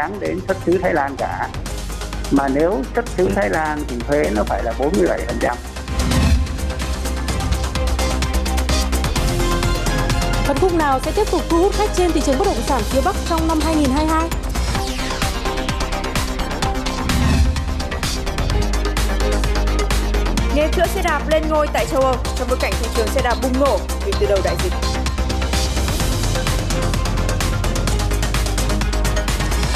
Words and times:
đáng 0.00 0.20
đến 0.20 0.40
xuất 0.48 0.56
xứ 0.66 0.78
Thái 0.82 0.94
Lan 0.94 1.16
cả. 1.18 1.48
Mà 2.30 2.48
nếu 2.48 2.82
xuất 2.94 3.04
xứ 3.16 3.30
Thái 3.34 3.50
Lan 3.50 3.84
thì 3.88 3.96
thuế 4.08 4.30
nó 4.34 4.42
phải 4.44 4.62
là 4.62 4.72
47%. 4.78 5.54
Phân 10.46 10.56
khúc 10.60 10.74
nào 10.74 11.00
sẽ 11.04 11.12
tiếp 11.16 11.24
tục 11.30 11.40
thu 11.48 11.58
hút 11.58 11.72
khách 11.74 11.90
trên 11.96 12.12
thị 12.12 12.20
trường 12.26 12.38
bất 12.38 12.44
động 12.46 12.62
sản 12.66 12.82
phía 12.84 13.00
Bắc 13.04 13.16
trong 13.28 13.48
năm 13.48 13.60
2022? 13.64 14.28
Nghề 20.54 20.68
chữa 20.76 20.86
xe 20.94 21.02
đạp 21.02 21.22
lên 21.28 21.42
ngôi 21.48 21.68
tại 21.72 21.86
châu 21.86 22.00
Âu 22.00 22.16
trong 22.38 22.48
bối 22.48 22.58
cảnh 22.60 22.72
thị 22.80 22.88
trường 22.96 23.06
xe 23.06 23.20
đạp 23.24 23.36
bùng 23.42 23.60
nổ 23.60 23.78
kể 24.04 24.12
từ 24.20 24.26
đầu 24.26 24.38
đại 24.44 24.56
dịch. 24.64 25.03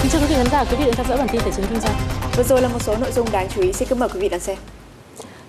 Kính 0.08 0.20
chào 0.20 0.28
quý 0.28 0.34
vị 0.34 0.42
khán 0.42 0.50
giả, 0.52 0.64
quý 0.64 0.76
vị 0.76 0.84
đang 0.84 0.94
theo 0.94 1.06
dõi 1.08 1.18
bản 1.18 1.28
tin 1.32 1.40
tài 1.40 1.52
chính 1.56 1.64
kinh 1.70 1.80
doanh. 1.80 1.94
Vừa 2.36 2.42
rồi 2.42 2.62
là 2.62 2.68
một 2.68 2.82
số 2.82 2.96
nội 3.00 3.12
dung 3.12 3.26
đáng 3.32 3.48
chú 3.54 3.62
ý, 3.62 3.72
xin 3.72 3.88
kính 3.88 3.98
mời 3.98 4.08
quý 4.08 4.20
vị 4.20 4.28
đón 4.28 4.40
xem. 4.40 4.56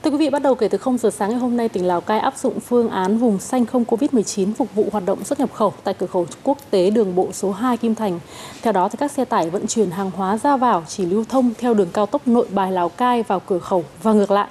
Thưa 0.04 0.12
quý 0.12 0.18
vị, 0.18 0.30
bắt 0.30 0.42
đầu 0.42 0.56
kể 0.56 0.68
từ 0.68 0.78
0 0.78 0.98
giờ 0.98 1.10
sáng 1.10 1.30
ngày 1.30 1.40
hôm 1.40 1.58
nay, 1.58 1.70
tỉnh 1.70 1.88
Lào 1.88 2.02
Cai 2.02 2.20
áp 2.20 2.38
dụng 2.38 2.60
phương 2.60 2.90
án 2.90 3.18
vùng 3.18 3.40
xanh 3.40 3.66
không 3.66 3.84
Covid-19 3.84 4.54
phục 4.54 4.76
vụ 4.76 4.86
hoạt 4.92 5.06
động 5.06 5.24
xuất 5.24 5.40
nhập 5.40 5.54
khẩu 5.54 5.74
tại 5.84 5.94
cửa 5.94 6.06
khẩu 6.06 6.26
quốc 6.44 6.58
tế 6.70 6.90
đường 6.90 7.16
bộ 7.16 7.28
số 7.34 7.52
2 7.52 7.78
Kim 7.78 7.96
Thành. 7.96 8.20
Theo 8.62 8.74
đó, 8.74 8.90
thì 8.90 8.98
các 9.00 9.12
xe 9.12 9.26
tải 9.26 9.50
vận 9.50 9.68
chuyển 9.68 9.92
hàng 9.92 10.12
hóa 10.12 10.38
ra 10.38 10.58
vào 10.58 10.84
chỉ 10.88 11.06
lưu 11.06 11.26
thông 11.30 11.54
theo 11.58 11.74
đường 11.74 11.90
cao 11.94 12.06
tốc 12.06 12.28
nội 12.28 12.48
bài 12.52 12.72
Lào 12.72 12.90
Cai 12.90 13.24
vào 13.24 13.40
cửa 13.40 13.60
khẩu 13.60 13.84
và 14.04 14.14
ngược 14.14 14.32
lại. 14.32 14.48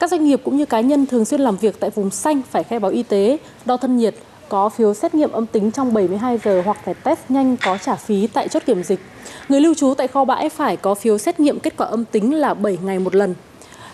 Các 0.00 0.10
doanh 0.10 0.24
nghiệp 0.24 0.40
cũng 0.44 0.56
như 0.56 0.66
cá 0.66 0.80
nhân 0.80 1.06
thường 1.06 1.24
xuyên 1.24 1.40
làm 1.40 1.56
việc 1.56 1.80
tại 1.80 1.90
vùng 1.90 2.10
xanh 2.10 2.40
phải 2.50 2.64
khai 2.64 2.78
báo 2.78 2.90
y 2.90 3.02
tế, 3.02 3.38
đo 3.64 3.76
thân 3.76 3.96
nhiệt, 3.96 4.14
có 4.48 4.68
phiếu 4.68 4.94
xét 4.94 5.14
nghiệm 5.14 5.32
âm 5.32 5.46
tính 5.46 5.70
trong 5.70 5.94
72 5.94 6.38
giờ 6.44 6.62
hoặc 6.64 6.76
phải 6.84 6.94
test 6.94 7.18
nhanh 7.28 7.56
có 7.64 7.78
trả 7.78 7.94
phí 7.94 8.26
tại 8.26 8.48
chốt 8.48 8.62
kiểm 8.66 8.82
dịch. 8.82 9.00
Người 9.48 9.60
lưu 9.60 9.74
trú 9.74 9.94
tại 9.94 10.08
kho 10.08 10.24
bãi 10.24 10.48
phải 10.48 10.76
có 10.76 10.94
phiếu 10.94 11.18
xét 11.18 11.40
nghiệm 11.40 11.60
kết 11.60 11.76
quả 11.76 11.86
âm 11.86 12.04
tính 12.04 12.34
là 12.34 12.54
7 12.54 12.78
ngày 12.82 12.98
một 12.98 13.14
lần, 13.14 13.34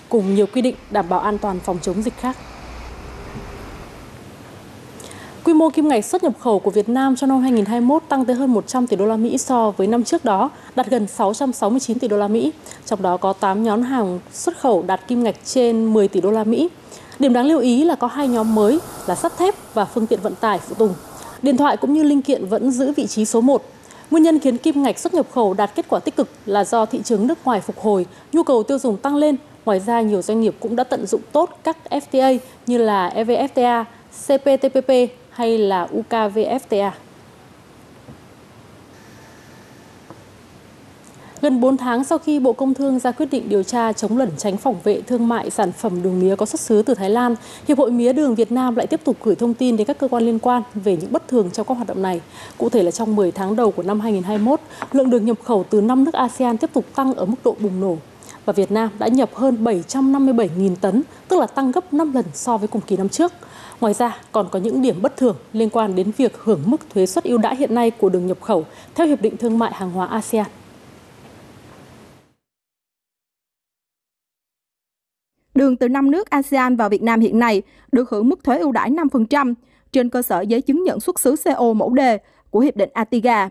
cùng 0.08 0.34
nhiều 0.34 0.46
quy 0.46 0.62
định 0.62 0.74
đảm 0.90 1.08
bảo 1.08 1.20
an 1.20 1.38
toàn 1.38 1.60
phòng 1.60 1.78
chống 1.82 2.02
dịch 2.02 2.16
khác. 2.16 2.36
Quy 5.44 5.54
mô 5.54 5.70
kim 5.70 5.88
ngạch 5.88 6.04
xuất 6.04 6.24
nhập 6.24 6.32
khẩu 6.40 6.58
của 6.58 6.70
Việt 6.70 6.88
Nam 6.88 7.16
trong 7.16 7.30
năm 7.30 7.40
2021 7.40 8.02
tăng 8.08 8.24
tới 8.24 8.36
hơn 8.36 8.52
100 8.52 8.86
tỷ 8.86 8.96
đô 8.96 9.06
la 9.06 9.16
Mỹ 9.16 9.38
so 9.38 9.70
với 9.70 9.86
năm 9.86 10.04
trước 10.04 10.24
đó, 10.24 10.50
đạt 10.76 10.86
gần 10.90 11.06
669 11.06 11.98
tỷ 11.98 12.08
đô 12.08 12.16
la 12.16 12.28
Mỹ. 12.28 12.52
Trong 12.86 13.02
đó 13.02 13.16
có 13.16 13.32
8 13.32 13.62
nhóm 13.62 13.82
hàng 13.82 14.20
xuất 14.32 14.58
khẩu 14.58 14.82
đạt 14.86 15.08
kim 15.08 15.24
ngạch 15.24 15.36
trên 15.44 15.92
10 15.92 16.08
tỷ 16.08 16.20
đô 16.20 16.30
la 16.30 16.44
Mỹ. 16.44 16.68
Điểm 17.18 17.32
đáng 17.32 17.46
lưu 17.46 17.60
ý 17.60 17.84
là 17.84 17.94
có 17.94 18.06
hai 18.06 18.28
nhóm 18.28 18.54
mới 18.54 18.78
là 19.06 19.14
sắt 19.14 19.38
thép 19.38 19.54
và 19.74 19.84
phương 19.84 20.06
tiện 20.06 20.20
vận 20.20 20.34
tải 20.34 20.58
phụ 20.58 20.74
tùng. 20.74 20.94
Điện 21.42 21.56
thoại 21.56 21.76
cũng 21.76 21.92
như 21.92 22.02
linh 22.02 22.22
kiện 22.22 22.46
vẫn 22.46 22.70
giữ 22.70 22.92
vị 22.92 23.06
trí 23.06 23.24
số 23.24 23.40
1. 23.40 23.62
Nguyên 24.10 24.22
nhân 24.22 24.38
khiến 24.38 24.58
kim 24.58 24.82
ngạch 24.82 24.98
xuất 24.98 25.14
nhập 25.14 25.26
khẩu 25.34 25.54
đạt 25.54 25.70
kết 25.74 25.86
quả 25.88 26.00
tích 26.00 26.16
cực 26.16 26.28
là 26.46 26.64
do 26.64 26.86
thị 26.86 27.00
trường 27.04 27.26
nước 27.26 27.38
ngoài 27.44 27.60
phục 27.60 27.78
hồi, 27.78 28.06
nhu 28.32 28.42
cầu 28.42 28.62
tiêu 28.62 28.78
dùng 28.78 28.96
tăng 28.96 29.16
lên. 29.16 29.36
Ngoài 29.64 29.80
ra, 29.80 30.00
nhiều 30.00 30.22
doanh 30.22 30.40
nghiệp 30.40 30.54
cũng 30.60 30.76
đã 30.76 30.84
tận 30.84 31.06
dụng 31.06 31.20
tốt 31.32 31.58
các 31.64 31.76
FTA 31.90 32.38
như 32.66 32.78
là 32.78 33.12
EVFTA, 33.16 33.84
CPTPP 34.26 35.16
hay 35.30 35.58
là 35.58 35.88
UKVFTA. 35.92 36.90
Gần 41.44 41.60
4 41.60 41.76
tháng 41.76 42.04
sau 42.04 42.18
khi 42.18 42.38
Bộ 42.38 42.52
Công 42.52 42.74
Thương 42.74 42.98
ra 42.98 43.12
quyết 43.12 43.26
định 43.30 43.48
điều 43.48 43.62
tra 43.62 43.92
chống 43.92 44.18
lẩn 44.18 44.30
tránh 44.36 44.56
phòng 44.56 44.76
vệ 44.84 45.00
thương 45.00 45.28
mại 45.28 45.50
sản 45.50 45.72
phẩm 45.72 46.02
đường 46.02 46.20
mía 46.20 46.36
có 46.36 46.46
xuất 46.46 46.60
xứ 46.60 46.82
từ 46.82 46.94
Thái 46.94 47.10
Lan, 47.10 47.34
Hiệp 47.68 47.78
hội 47.78 47.90
Mía 47.90 48.12
đường 48.12 48.34
Việt 48.34 48.52
Nam 48.52 48.76
lại 48.76 48.86
tiếp 48.86 49.00
tục 49.04 49.16
gửi 49.22 49.34
thông 49.34 49.54
tin 49.54 49.76
đến 49.76 49.86
các 49.86 49.98
cơ 49.98 50.08
quan 50.08 50.22
liên 50.22 50.38
quan 50.38 50.62
về 50.74 50.96
những 50.96 51.12
bất 51.12 51.28
thường 51.28 51.50
trong 51.50 51.66
các 51.66 51.74
hoạt 51.74 51.88
động 51.88 52.02
này. 52.02 52.20
Cụ 52.58 52.68
thể 52.68 52.82
là 52.82 52.90
trong 52.90 53.16
10 53.16 53.32
tháng 53.32 53.56
đầu 53.56 53.70
của 53.70 53.82
năm 53.82 54.00
2021, 54.00 54.60
lượng 54.92 55.10
đường 55.10 55.24
nhập 55.24 55.38
khẩu 55.44 55.64
từ 55.70 55.80
5 55.80 56.04
nước 56.04 56.14
ASEAN 56.14 56.58
tiếp 56.58 56.70
tục 56.72 56.84
tăng 56.94 57.14
ở 57.14 57.24
mức 57.24 57.36
độ 57.44 57.56
bùng 57.60 57.80
nổ. 57.80 57.96
Và 58.44 58.52
Việt 58.52 58.72
Nam 58.72 58.90
đã 58.98 59.08
nhập 59.08 59.30
hơn 59.34 59.64
757.000 59.64 60.76
tấn, 60.76 61.02
tức 61.28 61.40
là 61.40 61.46
tăng 61.46 61.72
gấp 61.72 61.92
5 61.92 62.12
lần 62.12 62.24
so 62.32 62.56
với 62.56 62.68
cùng 62.68 62.82
kỳ 62.86 62.96
năm 62.96 63.08
trước. 63.08 63.32
Ngoài 63.80 63.94
ra, 63.94 64.18
còn 64.32 64.48
có 64.50 64.58
những 64.58 64.82
điểm 64.82 65.02
bất 65.02 65.16
thường 65.16 65.36
liên 65.52 65.70
quan 65.70 65.94
đến 65.94 66.10
việc 66.16 66.32
hưởng 66.38 66.60
mức 66.66 66.80
thuế 66.94 67.06
suất 67.06 67.24
ưu 67.24 67.38
đãi 67.38 67.56
hiện 67.56 67.74
nay 67.74 67.90
của 67.90 68.08
đường 68.08 68.26
nhập 68.26 68.38
khẩu 68.40 68.64
theo 68.94 69.06
Hiệp 69.06 69.22
định 69.22 69.36
Thương 69.36 69.58
mại 69.58 69.72
Hàng 69.72 69.90
hóa 69.90 70.06
ASEAN. 70.06 70.46
Đường 75.64 75.76
từ 75.76 75.88
5 75.88 76.10
nước 76.10 76.30
ASEAN 76.30 76.76
vào 76.76 76.88
Việt 76.88 77.02
Nam 77.02 77.20
hiện 77.20 77.38
nay 77.38 77.62
được 77.92 78.10
hưởng 78.10 78.28
mức 78.28 78.44
thuế 78.44 78.58
ưu 78.58 78.72
đãi 78.72 78.90
5% 78.90 79.54
trên 79.92 80.08
cơ 80.08 80.22
sở 80.22 80.40
giấy 80.40 80.60
chứng 80.60 80.84
nhận 80.84 81.00
xuất 81.00 81.20
xứ 81.20 81.34
CO 81.44 81.72
mẫu 81.72 81.90
đề 81.90 82.18
của 82.50 82.60
Hiệp 82.60 82.76
định 82.76 82.90
ATIGA. 82.92 83.48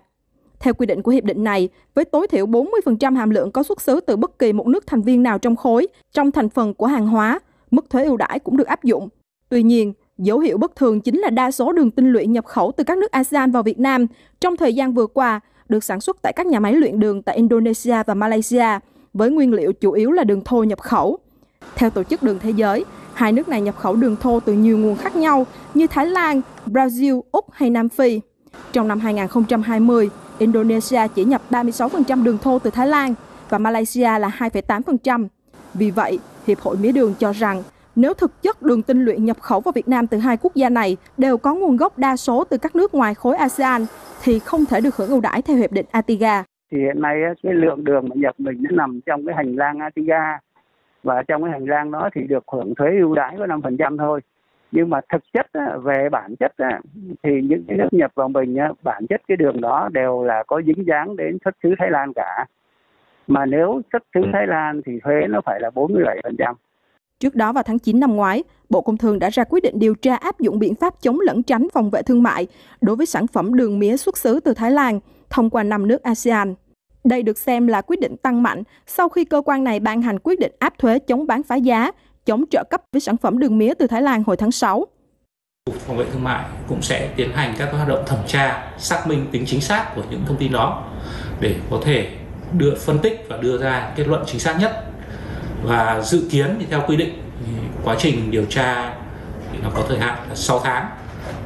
Theo 0.59 0.73
quy 0.73 0.85
định 0.85 1.01
của 1.01 1.11
hiệp 1.11 1.23
định 1.23 1.43
này, 1.43 1.69
với 1.93 2.05
tối 2.05 2.27
thiểu 2.27 2.45
40% 2.45 3.15
hàm 3.15 3.29
lượng 3.29 3.51
có 3.51 3.63
xuất 3.63 3.81
xứ 3.81 3.99
từ 3.99 4.15
bất 4.15 4.39
kỳ 4.39 4.53
một 4.53 4.67
nước 4.67 4.87
thành 4.87 5.01
viên 5.01 5.23
nào 5.23 5.39
trong 5.39 5.55
khối, 5.55 5.87
trong 6.11 6.31
thành 6.31 6.49
phần 6.49 6.73
của 6.73 6.85
hàng 6.85 7.07
hóa, 7.07 7.39
mức 7.71 7.89
thuế 7.89 8.03
ưu 8.05 8.17
đãi 8.17 8.39
cũng 8.39 8.57
được 8.57 8.67
áp 8.67 8.83
dụng. 8.83 9.09
Tuy 9.49 9.63
nhiên, 9.63 9.93
dấu 10.17 10.39
hiệu 10.39 10.57
bất 10.57 10.75
thường 10.75 11.01
chính 11.01 11.19
là 11.19 11.29
đa 11.29 11.51
số 11.51 11.71
đường 11.71 11.91
tinh 11.91 12.09
luyện 12.09 12.31
nhập 12.31 12.45
khẩu 12.45 12.71
từ 12.71 12.83
các 12.83 12.97
nước 12.97 13.11
ASEAN 13.11 13.51
vào 13.51 13.63
Việt 13.63 13.79
Nam 13.79 14.07
trong 14.41 14.57
thời 14.57 14.73
gian 14.73 14.93
vừa 14.93 15.07
qua 15.07 15.39
được 15.69 15.83
sản 15.83 16.01
xuất 16.01 16.21
tại 16.21 16.33
các 16.33 16.45
nhà 16.45 16.59
máy 16.59 16.73
luyện 16.73 16.99
đường 16.99 17.21
tại 17.21 17.35
Indonesia 17.35 18.03
và 18.07 18.13
Malaysia, 18.13 18.79
với 19.13 19.29
nguyên 19.29 19.53
liệu 19.53 19.73
chủ 19.73 19.91
yếu 19.91 20.11
là 20.11 20.23
đường 20.23 20.43
thô 20.43 20.63
nhập 20.63 20.81
khẩu. 20.81 21.19
Theo 21.75 21.89
Tổ 21.89 22.03
chức 22.03 22.23
Đường 22.23 22.39
Thế 22.39 22.49
giới, 22.49 22.85
hai 23.13 23.31
nước 23.31 23.49
này 23.49 23.61
nhập 23.61 23.75
khẩu 23.77 23.95
đường 23.95 24.15
thô 24.15 24.39
từ 24.39 24.53
nhiều 24.53 24.77
nguồn 24.77 24.95
khác 24.95 25.15
nhau 25.15 25.45
như 25.73 25.87
Thái 25.87 26.05
Lan, 26.05 26.41
Brazil, 26.65 27.21
Úc 27.31 27.51
hay 27.51 27.69
Nam 27.69 27.89
Phi. 27.89 28.21
Trong 28.71 28.87
năm 28.87 28.99
2020, 28.99 30.09
Indonesia 30.39 31.07
chỉ 31.15 31.23
nhập 31.23 31.41
36% 31.49 32.23
đường 32.23 32.37
thô 32.37 32.59
từ 32.59 32.69
Thái 32.69 32.87
Lan 32.87 33.13
và 33.49 33.57
Malaysia 33.57 34.19
là 34.19 34.31
2,8%. 34.37 35.27
Vì 35.73 35.91
vậy, 35.91 36.19
Hiệp 36.47 36.59
hội 36.59 36.77
Mía 36.77 36.91
đường 36.91 37.13
cho 37.19 37.31
rằng 37.31 37.63
nếu 37.95 38.13
thực 38.13 38.41
chất 38.41 38.61
đường 38.61 38.81
tinh 38.81 39.05
luyện 39.05 39.25
nhập 39.25 39.37
khẩu 39.39 39.59
vào 39.59 39.71
Việt 39.71 39.87
Nam 39.87 40.07
từ 40.07 40.17
hai 40.17 40.37
quốc 40.37 40.55
gia 40.55 40.69
này 40.69 40.97
đều 41.17 41.37
có 41.37 41.55
nguồn 41.55 41.77
gốc 41.77 41.97
đa 41.97 42.15
số 42.15 42.43
từ 42.43 42.57
các 42.57 42.75
nước 42.75 42.93
ngoài 42.93 43.13
khối 43.13 43.35
ASEAN 43.35 43.85
thì 44.23 44.39
không 44.39 44.65
thể 44.65 44.81
được 44.81 44.95
hưởng 44.95 45.09
ưu 45.09 45.21
đãi 45.21 45.41
theo 45.41 45.57
hiệp 45.57 45.71
định 45.71 45.85
ATIGA. 45.91 46.43
Thì 46.71 46.77
hiện 46.79 47.01
nay 47.01 47.15
cái 47.43 47.53
lượng 47.53 47.83
đường 47.83 48.05
mà 48.09 48.15
nhập 48.15 48.35
mình 48.37 48.57
nó 48.59 48.69
nằm 48.71 48.99
trong 49.05 49.25
cái 49.25 49.35
hành 49.35 49.55
lang 49.55 49.79
ATIGA 49.79 50.39
và 51.03 51.23
trong 51.27 51.43
cái 51.43 51.51
hành 51.51 51.65
lang 51.65 51.91
đó 51.91 52.09
thì 52.15 52.21
được 52.27 52.43
hưởng 52.47 52.75
thuế 52.75 52.87
ưu 52.99 53.15
đãi 53.15 53.35
có 53.37 53.45
5% 53.45 53.97
thôi. 53.97 54.21
Nhưng 54.71 54.89
mà 54.89 55.01
thực 55.11 55.23
chất 55.33 55.47
á, 55.53 55.77
về 55.83 56.09
bản 56.11 56.35
chất 56.39 56.57
á, 56.57 56.79
thì 57.23 57.41
những 57.41 57.63
cái 57.67 57.77
nước 57.77 57.87
nhập 57.91 58.11
vào 58.15 58.29
mình 58.29 58.55
á, 58.55 58.71
bản 58.83 59.07
chất 59.09 59.21
cái 59.27 59.37
đường 59.37 59.61
đó 59.61 59.89
đều 59.91 60.23
là 60.23 60.43
có 60.47 60.61
dính 60.65 60.87
dáng 60.87 61.15
đến 61.15 61.37
xuất 61.45 61.55
xứ 61.63 61.69
Thái 61.79 61.91
Lan 61.91 62.13
cả. 62.15 62.45
Mà 63.27 63.45
nếu 63.45 63.81
xuất 63.91 64.03
xứ 64.13 64.21
Thái 64.33 64.47
Lan 64.47 64.81
thì 64.85 64.99
thuế 65.03 65.27
nó 65.29 65.41
phải 65.45 65.59
là 65.61 65.69
47%. 65.69 66.53
Trước 67.19 67.35
đó 67.35 67.53
vào 67.53 67.63
tháng 67.63 67.79
9 67.79 67.99
năm 67.99 68.15
ngoái, 68.15 68.43
Bộ 68.69 68.81
Công 68.81 68.97
Thương 68.97 69.19
đã 69.19 69.29
ra 69.29 69.43
quyết 69.43 69.63
định 69.63 69.79
điều 69.79 69.95
tra 69.95 70.15
áp 70.15 70.39
dụng 70.39 70.59
biện 70.59 70.75
pháp 70.75 70.93
chống 71.01 71.19
lẫn 71.19 71.43
tránh 71.43 71.67
phòng 71.73 71.89
vệ 71.89 72.01
thương 72.01 72.23
mại 72.23 72.47
đối 72.81 72.95
với 72.95 73.05
sản 73.05 73.27
phẩm 73.27 73.53
đường 73.53 73.79
mía 73.79 73.97
xuất 73.97 74.17
xứ 74.17 74.39
từ 74.39 74.53
Thái 74.53 74.71
Lan 74.71 74.99
thông 75.29 75.49
qua 75.49 75.63
năm 75.63 75.87
nước 75.87 76.03
ASEAN. 76.03 76.53
Đây 77.03 77.23
được 77.23 77.37
xem 77.37 77.67
là 77.67 77.81
quyết 77.81 77.99
định 77.99 78.17
tăng 78.17 78.43
mạnh 78.43 78.63
sau 78.87 79.09
khi 79.09 79.25
cơ 79.25 79.41
quan 79.45 79.63
này 79.63 79.79
ban 79.79 80.01
hành 80.01 80.19
quyết 80.19 80.39
định 80.39 80.51
áp 80.59 80.73
thuế 80.77 80.99
chống 80.99 81.27
bán 81.27 81.43
phá 81.43 81.55
giá, 81.55 81.91
chống 82.25 82.43
trợ 82.51 82.63
cấp 82.69 82.81
với 82.91 83.01
sản 83.01 83.17
phẩm 83.17 83.39
đường 83.39 83.57
mía 83.57 83.73
từ 83.73 83.87
Thái 83.87 84.01
Lan 84.01 84.23
hồi 84.27 84.37
tháng 84.37 84.51
6. 84.51 84.85
Cục 85.65 85.75
Phòng 85.75 85.97
vệ 85.97 86.05
Thương 86.11 86.23
mại 86.23 86.45
cũng 86.67 86.81
sẽ 86.81 87.09
tiến 87.15 87.31
hành 87.31 87.55
các 87.57 87.69
hoạt 87.71 87.87
động 87.87 88.03
thẩm 88.07 88.19
tra, 88.27 88.71
xác 88.77 89.07
minh 89.07 89.27
tính 89.31 89.43
chính 89.45 89.61
xác 89.61 89.95
của 89.95 90.01
những 90.09 90.23
thông 90.27 90.37
tin 90.37 90.51
đó 90.51 90.83
để 91.39 91.55
có 91.69 91.79
thể 91.83 92.09
đưa 92.57 92.75
phân 92.75 92.99
tích 92.99 93.25
và 93.29 93.37
đưa 93.37 93.57
ra 93.57 93.91
kết 93.95 94.07
luận 94.07 94.23
chính 94.27 94.39
xác 94.39 94.59
nhất. 94.59 94.83
Và 95.63 96.01
dự 96.01 96.27
kiến 96.31 96.55
thì 96.59 96.65
theo 96.69 96.81
quy 96.87 96.95
định 96.97 97.13
quá 97.83 97.95
trình 97.99 98.31
điều 98.31 98.45
tra 98.45 98.93
thì 99.51 99.57
nó 99.63 99.69
có 99.75 99.83
thời 99.87 99.99
hạn 99.99 100.17
là 100.29 100.35
6 100.35 100.59
tháng 100.63 100.89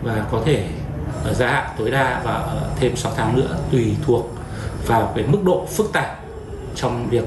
và 0.04 0.26
có 0.32 0.42
thể 0.46 0.68
ở 1.24 1.34
gia 1.34 1.48
hạn 1.48 1.70
tối 1.78 1.92
đa 1.92 2.22
và 2.24 2.48
thêm 2.80 2.96
6 2.96 3.12
tháng 3.16 3.36
nữa 3.36 3.58
tùy 3.72 3.96
thuộc 4.06 4.32
vào 4.88 5.14
cái 5.16 5.26
mức 5.28 5.40
độ 5.44 5.66
phức 5.66 5.94
tạp 5.94 6.20
trong 6.76 7.08
việc 7.10 7.24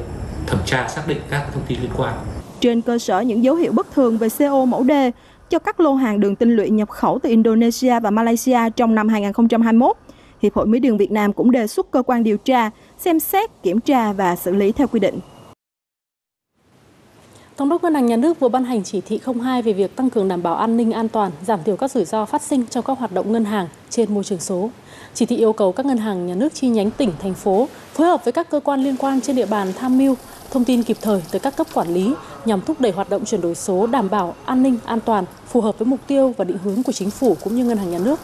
thẩm 0.46 0.58
tra 0.67 0.88
xác 0.88 1.02
định 1.06 1.19
các 1.31 1.46
thông 1.55 1.62
tin 1.69 1.81
liên 1.81 1.90
quan. 1.96 2.14
Trên 2.61 2.81
cơ 2.81 2.99
sở 2.99 3.20
những 3.20 3.44
dấu 3.44 3.55
hiệu 3.55 3.73
bất 3.73 3.93
thường 3.94 4.19
về 4.19 4.29
CO 4.38 4.64
mẫu 4.64 4.85
D 4.85 4.90
cho 5.50 5.58
các 5.58 5.81
lô 5.81 5.94
hàng 5.94 6.20
đường 6.20 6.37
tinh 6.37 6.56
luyện 6.56 6.76
nhập 6.76 6.88
khẩu 6.88 7.19
từ 7.23 7.29
Indonesia 7.29 8.00
và 8.00 8.11
Malaysia 8.11 8.58
trong 8.76 8.94
năm 8.94 9.08
2021, 9.08 9.96
Hiệp 10.43 10.55
hội 10.55 10.67
Mía 10.67 10.79
đường 10.79 10.96
Việt 10.96 11.11
Nam 11.11 11.32
cũng 11.32 11.50
đề 11.50 11.67
xuất 11.67 11.90
cơ 11.90 12.02
quan 12.02 12.23
điều 12.23 12.37
tra 12.37 12.70
xem 12.99 13.20
xét, 13.20 13.50
kiểm 13.62 13.81
tra 13.81 14.12
và 14.12 14.37
xử 14.37 14.52
lý 14.52 14.73
theo 14.73 14.87
quy 14.87 15.00
định. 15.00 15.19
Thống 17.56 17.69
đốc 17.69 17.82
Ngân 17.82 17.94
hàng 17.94 18.06
Nhà 18.06 18.17
nước 18.17 18.40
vừa 18.40 18.49
ban 18.49 18.64
hành 18.64 18.82
chỉ 18.85 19.00
thị 19.00 19.20
02 19.43 19.62
về 19.62 19.73
việc 19.73 19.96
tăng 19.96 20.11
cường 20.11 20.29
đảm 20.29 20.43
bảo 20.43 20.55
an 20.55 20.76
ninh 20.76 20.93
an 20.93 21.08
toàn, 21.08 21.31
giảm 21.46 21.61
thiểu 21.64 21.76
các 21.76 21.90
rủi 21.90 22.05
ro 22.05 22.25
phát 22.25 22.43
sinh 22.43 22.67
trong 22.67 22.85
các 22.85 22.99
hoạt 22.99 23.12
động 23.12 23.32
ngân 23.32 23.44
hàng 23.44 23.69
trên 23.90 24.14
môi 24.14 24.25
trường 24.25 24.40
số. 24.40 24.70
Chỉ 25.15 25.27
thị 25.27 25.37
yêu 25.37 25.53
cầu 25.53 25.73
các 25.73 25.87
ngân 25.87 25.99
hàng 25.99 26.27
nhà 26.27 26.35
nước 26.35 26.55
chi 26.55 26.69
nhánh 26.69 26.91
tỉnh, 26.91 27.12
thành 27.23 27.35
phố 27.35 27.69
phối 27.95 28.07
hợp 28.07 28.25
với 28.25 28.33
các 28.33 28.51
cơ 28.51 28.61
quan 28.61 28.85
liên 28.85 28.97
quan 28.97 29.21
trên 29.21 29.37
địa 29.37 29.47
bàn 29.47 29.73
tham 29.79 29.99
mưu 29.99 30.17
thông 30.51 30.65
tin 30.65 30.83
kịp 30.83 30.97
thời 31.01 31.23
tới 31.31 31.41
các 31.41 31.57
cấp 31.57 31.67
quản 31.75 31.95
lý 31.95 32.12
nhằm 32.45 32.61
thúc 32.61 32.81
đẩy 32.81 32.93
hoạt 32.93 33.11
động 33.11 33.25
chuyển 33.25 33.41
đổi 33.41 33.55
số 33.55 33.87
đảm 33.87 34.11
bảo 34.11 34.35
an 34.45 34.62
ninh 34.62 34.79
an 34.85 35.01
toàn, 35.01 35.25
phù 35.49 35.61
hợp 35.61 35.79
với 35.79 35.87
mục 35.87 36.01
tiêu 36.07 36.35
và 36.37 36.45
định 36.45 36.59
hướng 36.65 36.83
của 36.83 36.93
chính 36.93 37.11
phủ 37.11 37.37
cũng 37.45 37.57
như 37.57 37.65
ngân 37.65 37.79
hàng 37.79 37.91
nhà 37.91 37.99
nước. 37.99 38.21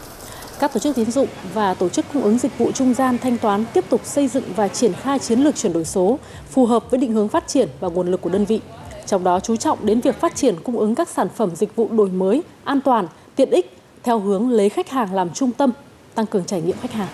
Các 0.59 0.73
tổ 0.73 0.79
chức 0.79 0.95
tín 0.95 1.11
dụng 1.11 1.27
và 1.53 1.73
tổ 1.73 1.89
chức 1.89 2.05
cung 2.13 2.23
ứng 2.23 2.37
dịch 2.37 2.57
vụ 2.57 2.71
trung 2.71 2.93
gian 2.93 3.17
thanh 3.17 3.37
toán 3.37 3.65
tiếp 3.73 3.85
tục 3.89 4.01
xây 4.03 4.27
dựng 4.27 4.43
và 4.55 4.67
triển 4.67 4.93
khai 4.93 5.19
chiến 5.19 5.39
lược 5.39 5.55
chuyển 5.55 5.73
đổi 5.73 5.85
số 5.85 6.19
phù 6.49 6.65
hợp 6.65 6.91
với 6.91 6.99
định 6.99 7.13
hướng 7.13 7.27
phát 7.27 7.47
triển 7.47 7.69
và 7.79 7.87
nguồn 7.87 8.11
lực 8.11 8.21
của 8.21 8.29
đơn 8.29 8.45
vị. 8.45 8.61
Trong 9.05 9.23
đó 9.23 9.39
chú 9.39 9.55
trọng 9.55 9.85
đến 9.85 10.01
việc 10.01 10.19
phát 10.19 10.35
triển 10.35 10.55
cung 10.63 10.79
ứng 10.79 10.95
các 10.95 11.09
sản 11.09 11.27
phẩm 11.35 11.55
dịch 11.55 11.75
vụ 11.75 11.87
đổi 11.91 12.09
mới, 12.09 12.43
an 12.63 12.81
toàn, 12.81 13.07
tiện 13.35 13.49
ích 13.49 13.77
theo 14.03 14.19
hướng 14.19 14.49
lấy 14.49 14.69
khách 14.69 14.89
hàng 14.89 15.13
làm 15.13 15.29
trung 15.29 15.51
tâm, 15.51 15.71
tăng 16.17 16.25
cường 16.25 16.45
trải 16.45 16.61
nghiệm 16.61 16.77
khách 16.81 16.91
hàng. 16.91 17.07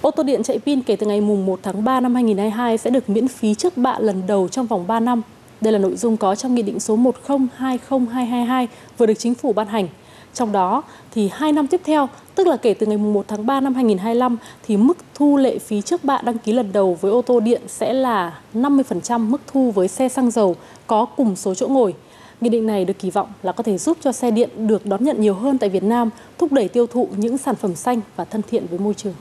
Ô 0.00 0.10
tô 0.10 0.22
điện 0.22 0.42
chạy 0.42 0.58
pin 0.58 0.82
kể 0.82 0.96
từ 0.96 1.06
ngày 1.06 1.20
1 1.20 1.60
tháng 1.62 1.84
3 1.84 2.00
năm 2.00 2.14
2022 2.14 2.78
sẽ 2.78 2.90
được 2.90 3.10
miễn 3.10 3.28
phí 3.28 3.54
trước 3.54 3.76
bạ 3.76 3.96
lần 3.98 4.22
đầu 4.26 4.48
trong 4.48 4.66
vòng 4.66 4.86
3 4.86 5.00
năm. 5.00 5.22
Đây 5.60 5.72
là 5.72 5.78
nội 5.78 5.96
dung 5.96 6.16
có 6.16 6.34
trong 6.34 6.54
Nghị 6.54 6.62
định 6.62 6.80
số 6.80 6.98
1020222 7.28 8.66
vừa 8.98 9.06
được 9.06 9.14
Chính 9.18 9.34
phủ 9.34 9.52
ban 9.52 9.66
hành. 9.66 9.88
Trong 10.34 10.52
đó 10.52 10.82
thì 11.10 11.30
2 11.32 11.52
năm 11.52 11.66
tiếp 11.66 11.80
theo, 11.84 12.08
tức 12.34 12.46
là 12.46 12.56
kể 12.56 12.74
từ 12.74 12.86
ngày 12.86 12.98
1 12.98 13.24
tháng 13.28 13.46
3 13.46 13.60
năm 13.60 13.74
2025 13.74 14.36
thì 14.66 14.76
mức 14.76 14.96
thu 15.14 15.36
lệ 15.36 15.58
phí 15.58 15.80
trước 15.82 16.04
bạ 16.04 16.20
đăng 16.24 16.38
ký 16.38 16.52
lần 16.52 16.72
đầu 16.72 16.98
với 17.00 17.12
ô 17.12 17.22
tô 17.22 17.40
điện 17.40 17.62
sẽ 17.68 17.92
là 17.92 18.38
50% 18.54 19.18
mức 19.18 19.40
thu 19.46 19.70
với 19.70 19.88
xe 19.88 20.08
xăng 20.08 20.30
dầu 20.30 20.56
có 20.86 21.04
cùng 21.04 21.36
số 21.36 21.54
chỗ 21.54 21.68
ngồi. 21.68 21.94
Nghị 22.40 22.48
định 22.48 22.66
này 22.66 22.84
được 22.84 22.98
kỳ 22.98 23.10
vọng 23.10 23.28
là 23.42 23.52
có 23.52 23.62
thể 23.62 23.78
giúp 23.78 23.98
cho 24.00 24.12
xe 24.12 24.30
điện 24.30 24.50
được 24.56 24.86
đón 24.86 25.04
nhận 25.04 25.20
nhiều 25.20 25.34
hơn 25.34 25.58
tại 25.58 25.68
Việt 25.68 25.82
Nam, 25.82 26.10
thúc 26.38 26.52
đẩy 26.52 26.68
tiêu 26.68 26.86
thụ 26.86 27.08
những 27.16 27.38
sản 27.38 27.54
phẩm 27.54 27.74
xanh 27.74 28.00
và 28.16 28.24
thân 28.24 28.42
thiện 28.50 28.66
với 28.70 28.78
môi 28.78 28.94
trường. 28.94 29.14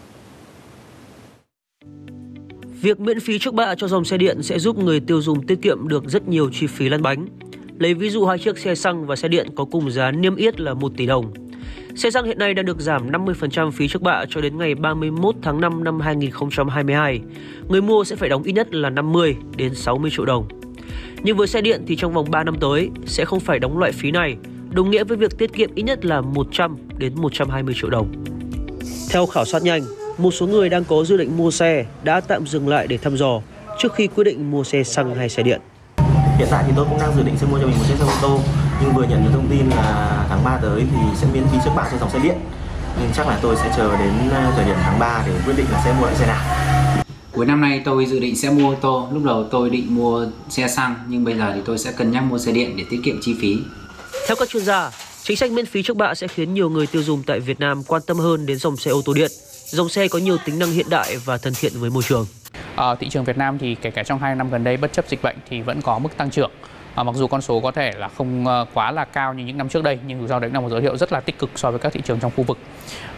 Việc 2.81 3.00
miễn 3.00 3.19
phí 3.19 3.39
trước 3.39 3.54
bạ 3.54 3.75
cho 3.75 3.88
dòng 3.88 4.06
xe 4.06 4.18
điện 4.18 4.44
sẽ 4.44 4.60
giúp 4.60 4.77
người 4.77 5.00
tiêu 5.00 5.21
dùng 5.21 5.48
tiết 5.48 5.62
kiệm 5.62 5.88
được 5.88 6.04
rất 6.07 6.27
nhiều 6.27 6.50
chi 6.54 6.68
phí 6.68 6.89
lăn 6.89 7.01
bánh. 7.01 7.27
Lấy 7.80 7.94
ví 7.94 8.10
dụ 8.10 8.25
hai 8.25 8.38
chiếc 8.38 8.57
xe 8.57 8.75
xăng 8.75 9.06
và 9.06 9.16
xe 9.16 9.27
điện 9.27 9.48
có 9.56 9.66
cùng 9.66 9.92
giá 9.92 10.12
niêm 10.12 10.36
yết 10.36 10.60
là 10.60 10.74
1 10.74 10.92
tỷ 10.98 11.06
đồng. 11.06 11.33
Xe 11.95 12.12
xăng 12.12 12.25
hiện 12.25 12.38
nay 12.38 12.54
đang 12.54 12.66
được 12.66 12.80
giảm 12.80 13.12
50% 13.12 13.71
phí 13.71 13.88
trước 13.88 14.01
bạ 14.01 14.25
cho 14.30 14.42
đến 14.42 14.57
ngày 14.57 14.75
31 14.75 15.36
tháng 15.42 15.62
5 15.62 15.83
năm 15.83 16.00
2022. 16.00 17.21
Người 17.69 17.81
mua 17.81 18.04
sẽ 18.04 18.16
phải 18.16 18.30
đóng 18.30 18.44
ít 18.44 18.51
nhất 18.51 18.74
là 18.74 18.89
50 18.89 19.36
đến 19.57 19.75
60 19.75 20.12
triệu 20.12 20.25
đồng. 20.25 20.48
Nhưng 21.24 21.38
với 21.38 21.48
xe 21.48 21.62
điện 21.62 21.83
thì 21.88 21.95
trong 21.95 22.13
vòng 22.13 22.31
3 22.31 22.44
năm 22.44 22.56
tới 22.60 22.89
sẽ 23.06 23.25
không 23.25 23.39
phải 23.39 23.60
đóng 23.60 23.77
loại 23.77 23.92
phí 23.92 24.12
này, 24.12 24.38
đồng 24.69 24.89
nghĩa 24.89 25.04
với 25.04 25.18
việc 25.18 25.38
tiết 25.38 25.54
kiệm 25.54 25.69
ít 25.75 25.83
nhất 25.83 26.06
là 26.06 26.21
100 26.21 26.77
đến 26.98 27.13
120 27.16 27.75
triệu 27.81 27.89
đồng. 27.89 28.12
Theo 29.12 29.25
khảo 29.25 29.45
sát 29.45 29.63
nhanh, 29.63 29.81
một 30.18 30.31
số 30.31 30.48
người 30.48 30.69
đang 30.69 30.83
có 30.83 31.04
dự 31.04 31.18
định 31.18 31.38
mua 31.38 31.51
xe 31.51 31.86
đã 32.04 32.21
tạm 32.21 32.48
dừng 32.48 32.68
lại 32.68 32.88
để 32.88 32.98
thăm 32.98 33.16
dò 33.18 33.42
trước 33.77 33.94
khi 33.95 34.07
quyết 34.07 34.24
định 34.24 34.51
mua 34.51 34.63
xe 34.63 34.83
xăng 34.83 35.16
hay 35.16 35.30
xe 35.30 35.44
điện. 35.44 35.62
Hiện 36.38 36.48
tại 36.51 36.63
thì 36.68 36.74
tôi 36.75 36.86
cũng 36.89 37.00
đang 37.00 37.16
dự 37.16 37.24
định 37.24 37.36
sẽ 37.38 37.48
mua 37.51 37.60
cho 37.60 37.68
mình 37.68 37.75
một 37.77 37.83
chiếc 37.88 37.95
xe 38.00 38.06
ô 38.06 38.12
tô 38.21 38.39
nhưng 38.81 38.94
vừa 38.94 39.04
nhận 39.04 39.24
được 39.24 39.30
thông 39.33 39.48
tin 39.50 39.69
là 39.69 40.25
tháng 40.30 40.44
3 40.44 40.60
tới 40.62 40.81
thì 40.92 40.98
sẽ 41.16 41.27
miễn 41.33 41.44
phí 41.51 41.57
trước 41.66 41.71
bạ 41.75 41.88
cho 41.92 41.98
dòng 41.98 42.10
xe 42.10 42.19
điện. 42.24 42.36
Nhưng 43.00 43.10
chắc 43.13 43.27
là 43.27 43.39
tôi 43.42 43.56
sẽ 43.56 43.74
chờ 43.77 43.98
đến 43.98 44.13
ờ, 44.31 44.51
thời 44.56 44.66
điểm 44.66 44.75
tháng 44.83 45.00
3 45.00 45.24
để 45.27 45.33
quyết 45.45 45.54
định 45.57 45.66
là 45.71 45.81
sẽ 45.86 45.94
mua 45.94 46.01
loại 46.01 46.16
xe 46.16 46.27
nào. 46.27 46.69
Cuối 47.39 47.45
năm 47.45 47.62
nay 47.62 47.81
tôi 47.86 48.06
dự 48.06 48.19
định 48.19 48.36
sẽ 48.36 48.50
mua 48.50 48.69
ô 48.69 48.75
tô. 48.81 49.07
Lúc 49.13 49.24
đầu 49.24 49.47
tôi 49.51 49.69
định 49.69 49.95
mua 49.95 50.27
xe 50.50 50.68
xăng 50.68 50.95
nhưng 51.07 51.24
bây 51.24 51.38
giờ 51.38 51.51
thì 51.56 51.62
tôi 51.65 51.77
sẽ 51.77 51.91
cân 51.91 52.12
nhắc 52.12 52.24
mua 52.24 52.38
xe 52.38 52.51
điện 52.51 52.74
để 52.77 52.83
tiết 52.89 53.00
kiệm 53.03 53.15
chi 53.21 53.36
phí. 53.41 53.57
Theo 54.27 54.36
các 54.39 54.50
chuyên 54.50 54.63
gia, 54.63 54.91
chính 55.24 55.38
sách 55.38 55.51
miễn 55.51 55.65
phí 55.65 55.83
trước 55.83 55.97
bạ 55.97 56.13
sẽ 56.13 56.27
khiến 56.27 56.53
nhiều 56.53 56.69
người 56.69 56.88
tiêu 56.88 57.03
dùng 57.03 57.24
tại 57.24 57.39
Việt 57.39 57.59
Nam 57.59 57.83
quan 57.83 58.01
tâm 58.07 58.18
hơn 58.18 58.45
đến 58.45 58.57
dòng 58.57 58.77
xe 58.77 58.91
ô 58.91 59.01
tô 59.06 59.13
điện. 59.13 59.31
Dòng 59.65 59.89
xe 59.89 60.07
có 60.07 60.19
nhiều 60.19 60.38
tính 60.45 60.59
năng 60.59 60.71
hiện 60.71 60.86
đại 60.89 61.18
và 61.25 61.38
thân 61.38 61.53
thiện 61.59 61.71
với 61.75 61.89
môi 61.89 62.03
trường. 62.03 62.25
Ở 62.75 62.95
thị 63.00 63.09
trường 63.09 63.24
Việt 63.24 63.38
Nam 63.38 63.57
thì 63.57 63.75
kể 63.75 63.92
cả 63.92 64.03
trong 64.03 64.19
hai 64.19 64.35
năm 64.35 64.50
gần 64.50 64.63
đây 64.63 64.77
bất 64.77 64.94
chấp 64.94 65.06
dịch 65.09 65.21
bệnh 65.21 65.35
thì 65.50 65.62
vẫn 65.62 65.81
có 65.81 66.00
mức 66.00 66.18
tăng 66.18 66.31
trưởng. 66.31 66.51
À, 66.95 67.03
mặc 67.03 67.15
dù 67.15 67.27
con 67.27 67.42
số 67.42 67.59
có 67.59 67.71
thể 67.71 67.92
là 67.97 68.07
không 68.18 68.47
ờ, 68.47 68.65
quá 68.74 68.92
là 68.92 69.06
cao 69.06 69.33
như 69.33 69.45
những 69.45 69.57
năm 69.57 69.69
trước 69.69 69.83
đây 69.83 70.00
nhưng 70.07 70.21
dù 70.21 70.27
sao 70.27 70.39
đấy 70.39 70.50
là 70.53 70.59
một 70.59 70.69
dấu 70.69 70.80
hiệu 70.80 70.97
rất 70.97 71.12
là 71.12 71.19
tích 71.19 71.39
cực 71.39 71.50
so 71.56 71.71
với 71.71 71.80
các 71.80 71.94
thị 71.94 72.01
trường 72.06 72.19
trong 72.19 72.31
khu 72.35 72.44
vực 72.44 72.57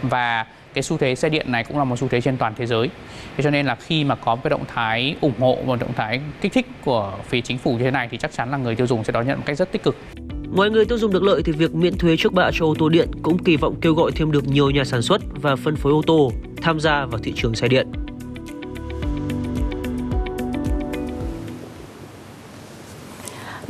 và 0.02 0.46
cái 0.74 0.82
xu 0.82 0.98
thế 0.98 1.14
xe 1.14 1.28
điện 1.28 1.52
này 1.52 1.64
cũng 1.64 1.78
là 1.78 1.84
một 1.84 1.98
xu 1.98 2.08
thế 2.08 2.20
trên 2.20 2.36
toàn 2.36 2.54
thế 2.56 2.66
giới 2.66 2.90
thế 3.36 3.44
cho 3.44 3.50
nên 3.50 3.66
là 3.66 3.74
khi 3.74 4.04
mà 4.04 4.14
có 4.14 4.36
cái 4.36 4.50
động 4.50 4.64
thái 4.74 5.16
ủng 5.20 5.40
hộ 5.40 5.58
một 5.66 5.80
động 5.80 5.92
thái 5.96 6.20
kích 6.40 6.52
thích 6.52 6.66
của 6.84 7.12
phía 7.28 7.40
chính 7.40 7.58
phủ 7.58 7.72
như 7.72 7.84
thế 7.84 7.90
này 7.90 8.08
thì 8.10 8.18
chắc 8.18 8.32
chắn 8.32 8.50
là 8.50 8.56
người 8.56 8.74
tiêu 8.74 8.86
dùng 8.86 9.04
sẽ 9.04 9.12
đón 9.12 9.26
nhận 9.26 9.38
một 9.38 9.44
cách 9.46 9.58
rất 9.58 9.72
tích 9.72 9.82
cực 9.82 9.96
Ngoài 10.54 10.70
người 10.70 10.84
tiêu 10.84 10.98
dùng 10.98 11.12
được 11.12 11.22
lợi 11.22 11.42
thì 11.44 11.52
việc 11.52 11.74
miễn 11.74 11.98
thuế 11.98 12.16
trước 12.16 12.32
bạ 12.32 12.50
cho 12.52 12.66
ô 12.66 12.74
tô 12.78 12.88
điện 12.88 13.08
cũng 13.22 13.38
kỳ 13.38 13.56
vọng 13.56 13.74
kêu 13.80 13.94
gọi 13.94 14.12
thêm 14.14 14.32
được 14.32 14.48
nhiều 14.48 14.70
nhà 14.70 14.84
sản 14.84 15.02
xuất 15.02 15.22
và 15.42 15.56
phân 15.56 15.76
phối 15.76 15.92
ô 15.92 16.02
tô 16.06 16.32
tham 16.62 16.80
gia 16.80 17.06
vào 17.06 17.20
thị 17.22 17.32
trường 17.36 17.54
xe 17.54 17.68
điện. 17.68 17.88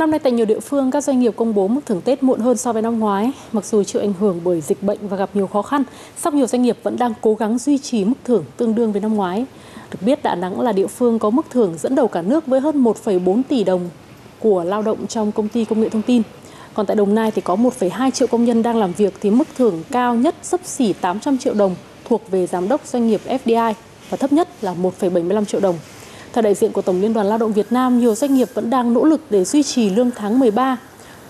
Năm 0.02 0.10
nay 0.10 0.20
tại 0.20 0.32
nhiều 0.32 0.46
địa 0.46 0.60
phương, 0.60 0.90
các 0.90 1.04
doanh 1.04 1.20
nghiệp 1.20 1.34
công 1.37 1.54
bố 1.54 1.69
mức 1.69 1.81
thưởng 1.87 2.00
Tết 2.00 2.22
muộn 2.22 2.40
hơn 2.40 2.56
so 2.56 2.72
với 2.72 2.82
năm 2.82 2.99
ngoái. 2.99 3.32
Mặc 3.52 3.64
dù 3.64 3.82
chịu 3.82 4.02
ảnh 4.02 4.12
hưởng 4.20 4.40
bởi 4.44 4.60
dịch 4.60 4.82
bệnh 4.82 5.08
và 5.08 5.16
gặp 5.16 5.31
nhiều 5.34 5.46
khó 5.46 5.62
khăn, 5.62 5.82
song 6.16 6.37
nhiều 6.37 6.46
doanh 6.46 6.62
nghiệp 6.62 6.76
vẫn 6.82 6.96
đang 6.96 7.12
cố 7.20 7.34
gắng 7.34 7.58
duy 7.58 7.78
trì 7.78 8.04
mức 8.04 8.14
thưởng 8.25 8.44
tương 8.56 8.75
đương 8.75 8.93
với 8.93 9.00
năm 9.00 9.14
ngoái. 9.14 9.44
Được 9.90 9.99
biết 10.00 10.22
Đà 10.22 10.34
Nẵng 10.34 10.60
là 10.60 10.72
địa 10.72 10.87
phương 10.87 11.19
có 11.19 11.31
mức 11.31 11.46
thưởng 11.50 11.75
dẫn 11.78 11.94
đầu 11.94 12.08
cả 12.08 12.22
nước 12.22 12.46
với 12.46 12.60
hơn 12.60 12.84
1,4 12.84 13.43
tỷ 13.49 13.64
đồng 13.64 13.90
của 14.38 14.64
lao 14.64 14.82
động 14.82 15.06
trong 15.06 15.32
công 15.32 15.49
ty 15.49 15.64
công 15.64 15.81
nghệ 15.81 15.88
thông 15.88 16.02
tin. 16.02 16.22
Còn 16.75 16.87
tại 16.87 16.96
Đồng 16.96 17.14
Nai 17.14 17.31
thì 17.31 17.43
có 17.43 17.56
1,2 17.56 18.10
triệu 18.10 18.28
công 18.28 18.44
nhân 18.44 18.62
đang 18.62 18.76
làm 18.76 18.93
việc 18.93 19.14
thì 19.20 19.31
mức 19.31 19.48
thưởng 19.56 19.82
cao 19.90 20.14
nhất 20.14 20.34
sấp 20.43 20.60
xỉ 20.64 20.93
800 20.93 21.38
triệu 21.38 21.55
đồng 21.55 21.75
thuộc 22.05 22.31
về 22.31 22.46
giám 22.46 22.69
đốc 22.69 22.87
doanh 22.87 23.08
nghiệp 23.08 23.20
FDI 23.26 23.75
và 24.10 24.16
thấp 24.16 24.32
nhất 24.32 24.48
là 24.60 24.75
1,75 24.75 25.44
triệu 25.44 25.60
đồng. 25.60 25.78
Theo 26.32 26.43
đại 26.43 26.55
diện 26.55 26.73
của 26.73 26.82
Tổng 26.82 27.00
Liên 27.00 27.12
đoàn 27.12 27.26
Lao 27.26 27.38
động 27.38 27.52
Việt 27.52 27.73
Nam, 27.73 28.00
nhiều 28.00 28.14
doanh 28.14 28.34
nghiệp 28.34 28.49
vẫn 28.55 28.70
đang 28.70 28.94
nỗ 28.94 29.05
lực 29.05 29.20
để 29.31 29.44
duy 29.44 29.62
trì 29.62 29.90
lương 29.90 30.11
tháng 30.11 30.38
13. 30.38 30.76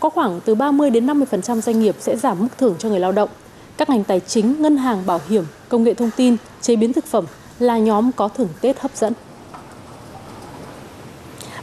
Có 0.01 0.11
khoảng 0.11 0.41
từ 0.45 0.55
30 0.55 0.91
đến 0.91 1.07
50% 1.07 1.61
doanh 1.61 1.81
nghiệp 1.81 1.97
sẽ 2.01 2.17
giảm 2.17 2.41
mức 2.41 2.49
thưởng 2.59 2.75
cho 2.79 2.89
người 2.89 3.01
lao 3.01 3.13
động. 3.13 3.29
Các 3.77 3.91
ngành 3.91 4.05
tài 4.05 4.21
chính, 4.21 4.63
ngân 4.63 4.77
hàng, 4.77 5.07
bảo 5.07 5.21
hiểm, 5.29 5.45
công 5.69 5.85
nghệ 5.85 5.95
thông 5.95 6.11
tin, 6.17 6.37
chế 6.61 6.77
biến 6.77 6.93
thực 6.93 7.07
phẩm 7.07 7.25
là 7.59 7.79
nhóm 7.79 8.13
có 8.13 8.29
thưởng 8.29 8.49
Tết 8.61 8.81
hấp 8.81 8.97
dẫn. 8.97 9.13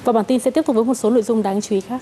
Và 0.03 0.13
bản 0.13 0.25
tin 0.25 0.39
sẽ 0.39 0.51
tiếp 0.51 0.62
tục 0.65 0.75
với 0.75 0.86
một 0.86 0.95
số 0.95 1.09
nội 1.09 1.24
dung 1.24 1.44
đáng 1.44 1.62
chú 1.62 1.75
ý 1.75 1.81
khác. 1.81 2.01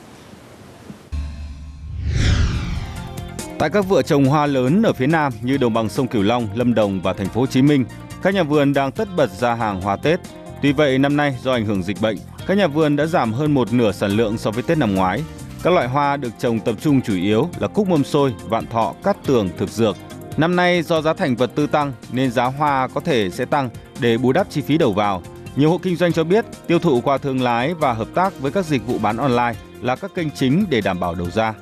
Tại 3.60 3.70
các 3.70 3.82
vựa 3.90 4.02
trồng 4.02 4.26
hoa 4.26 4.46
lớn 4.46 4.84
ở 4.84 4.94
phía 4.94 5.08
Nam 5.08 5.34
như 5.42 5.58
đồng 5.58 5.74
bằng 5.74 5.90
sông 5.90 6.08
Cửu 6.08 6.24
Long, 6.24 6.48
Lâm 6.56 6.74
Đồng 6.74 7.02
và 7.02 7.14
thành 7.14 7.30
phố 7.30 7.42
Hồ 7.42 7.48
Chí 7.48 7.62
Minh, 7.62 7.86
các 8.22 8.34
nhà 8.34 8.44
vườn 8.44 8.74
đang 8.74 8.92
tất 8.92 9.08
bật 9.16 9.32
ra 9.40 9.56
hàng 9.56 9.82
hoa 9.82 9.96
Tết. 9.96 10.20
Tuy 10.62 10.72
vậy 10.72 10.98
năm 10.98 11.18
nay 11.18 11.36
do 11.44 11.52
ảnh 11.52 11.66
hưởng 11.66 11.84
dịch 11.84 12.02
bệnh, 12.02 12.18
các 12.48 12.58
nhà 12.58 12.68
vườn 12.68 12.96
đã 12.96 13.06
giảm 13.06 13.34
hơn 13.34 13.54
một 13.54 13.74
nửa 13.74 13.92
sản 13.92 14.12
lượng 14.12 14.38
so 14.38 14.52
với 14.52 14.64
Tết 14.64 14.78
năm 14.78 14.96
ngoái. 14.96 15.24
Các 15.64 15.74
loại 15.74 15.88
hoa 15.88 16.18
được 16.18 16.30
trồng 16.40 16.60
tập 16.60 16.76
trung 16.82 17.02
chủ 17.02 17.16
yếu 17.16 17.50
là 17.60 17.68
cúc 17.68 17.90
mâm 17.90 18.04
xôi, 18.04 18.34
vạn 18.44 18.68
thọ, 18.68 18.94
cát 19.04 19.18
tường, 19.26 19.50
thực 19.58 19.70
dược. 19.70 19.98
Năm 20.38 20.56
nay 20.56 20.82
do 20.82 21.02
giá 21.02 21.14
thành 21.14 21.36
vật 21.36 21.52
tư 21.56 21.68
tăng 21.68 21.94
nên 22.12 22.32
giá 22.32 22.46
hoa 22.46 22.88
có 22.88 23.02
thể 23.02 23.30
sẽ 23.30 23.46
tăng 23.46 23.70
để 24.00 24.18
bù 24.18 24.32
đắp 24.32 24.50
chi 24.50 24.62
phí 24.62 24.78
đầu 24.78 24.94
vào. 24.94 25.22
Nhiều 25.56 25.70
hộ 25.70 25.78
kinh 25.78 25.96
doanh 25.96 26.14
cho 26.14 26.24
biết 26.24 26.46
tiêu 26.68 26.80
thụ 26.80 27.02
qua 27.02 27.18
thương 27.18 27.42
lái 27.42 27.74
và 27.74 27.94
hợp 27.94 28.08
tác 28.16 28.40
với 28.40 28.52
các 28.52 28.66
dịch 28.66 28.88
vụ 28.88 28.98
bán 28.98 29.18
online 29.18 29.54
là 29.82 29.96
các 29.96 30.12
kênh 30.16 30.32
chính 30.32 30.66
để 30.70 30.82
đảm 30.82 31.00
bảo 31.00 31.16
đầu 31.16 31.30
ra. 31.30 31.54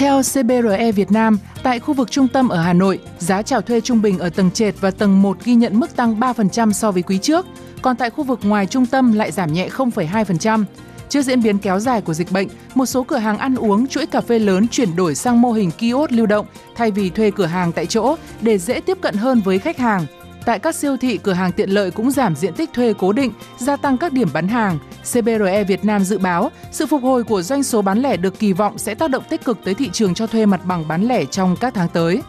Theo 0.00 0.22
CBRE 0.22 0.92
Việt 0.92 1.12
Nam, 1.12 1.38
tại 1.62 1.80
khu 1.80 1.94
vực 1.94 2.10
trung 2.10 2.28
tâm 2.28 2.48
ở 2.48 2.62
Hà 2.62 2.72
Nội, 2.72 2.98
giá 3.18 3.42
chào 3.42 3.60
thuê 3.60 3.80
trung 3.80 4.02
bình 4.02 4.18
ở 4.18 4.30
tầng 4.30 4.50
trệt 4.50 4.74
và 4.80 4.90
tầng 4.90 5.22
1 5.22 5.44
ghi 5.44 5.54
nhận 5.54 5.80
mức 5.80 5.96
tăng 5.96 6.20
3% 6.20 6.72
so 6.72 6.90
với 6.90 7.02
quý 7.02 7.18
trước, 7.18 7.46
còn 7.82 7.96
tại 7.96 8.10
khu 8.10 8.24
vực 8.24 8.38
ngoài 8.42 8.66
trung 8.66 8.86
tâm 8.86 9.12
lại 9.12 9.32
giảm 9.32 9.52
nhẹ 9.52 9.68
0,2%. 9.68 10.64
Trước 11.08 11.22
diễn 11.22 11.42
biến 11.42 11.58
kéo 11.58 11.78
dài 11.80 12.00
của 12.00 12.14
dịch 12.14 12.32
bệnh, 12.32 12.48
một 12.74 12.86
số 12.86 13.02
cửa 13.02 13.16
hàng 13.16 13.38
ăn 13.38 13.54
uống, 13.54 13.86
chuỗi 13.86 14.06
cà 14.06 14.20
phê 14.20 14.38
lớn 14.38 14.66
chuyển 14.70 14.96
đổi 14.96 15.14
sang 15.14 15.40
mô 15.40 15.52
hình 15.52 15.70
kiosk 15.70 16.12
lưu 16.12 16.26
động 16.26 16.46
thay 16.76 16.90
vì 16.90 17.10
thuê 17.10 17.30
cửa 17.30 17.46
hàng 17.46 17.72
tại 17.72 17.86
chỗ 17.86 18.16
để 18.40 18.58
dễ 18.58 18.80
tiếp 18.80 18.98
cận 19.00 19.14
hơn 19.14 19.40
với 19.44 19.58
khách 19.58 19.78
hàng. 19.78 20.06
Tại 20.44 20.58
các 20.58 20.74
siêu 20.74 20.96
thị, 20.96 21.18
cửa 21.22 21.32
hàng 21.32 21.52
tiện 21.52 21.70
lợi 21.70 21.90
cũng 21.90 22.10
giảm 22.10 22.36
diện 22.36 22.52
tích 22.54 22.70
thuê 22.72 22.94
cố 22.98 23.12
định, 23.12 23.32
gia 23.58 23.76
tăng 23.76 23.98
các 23.98 24.12
điểm 24.12 24.28
bán 24.32 24.48
hàng. 24.48 24.78
CBRE 25.12 25.64
Việt 25.64 25.84
Nam 25.84 26.04
dự 26.04 26.18
báo, 26.18 26.50
sự 26.72 26.86
phục 26.86 27.02
hồi 27.02 27.24
của 27.24 27.42
doanh 27.42 27.62
số 27.62 27.82
bán 27.82 27.98
lẻ 27.98 28.16
được 28.16 28.38
kỳ 28.38 28.52
vọng 28.52 28.78
sẽ 28.78 28.94
tác 28.94 29.10
động 29.10 29.22
tích 29.28 29.44
cực 29.44 29.58
tới 29.64 29.74
thị 29.74 29.90
trường 29.92 30.14
cho 30.14 30.26
thuê 30.26 30.46
mặt 30.46 30.60
bằng 30.64 30.88
bán 30.88 31.02
lẻ 31.02 31.24
trong 31.24 31.56
các 31.60 31.74
tháng 31.74 31.88
tới. 31.88 32.22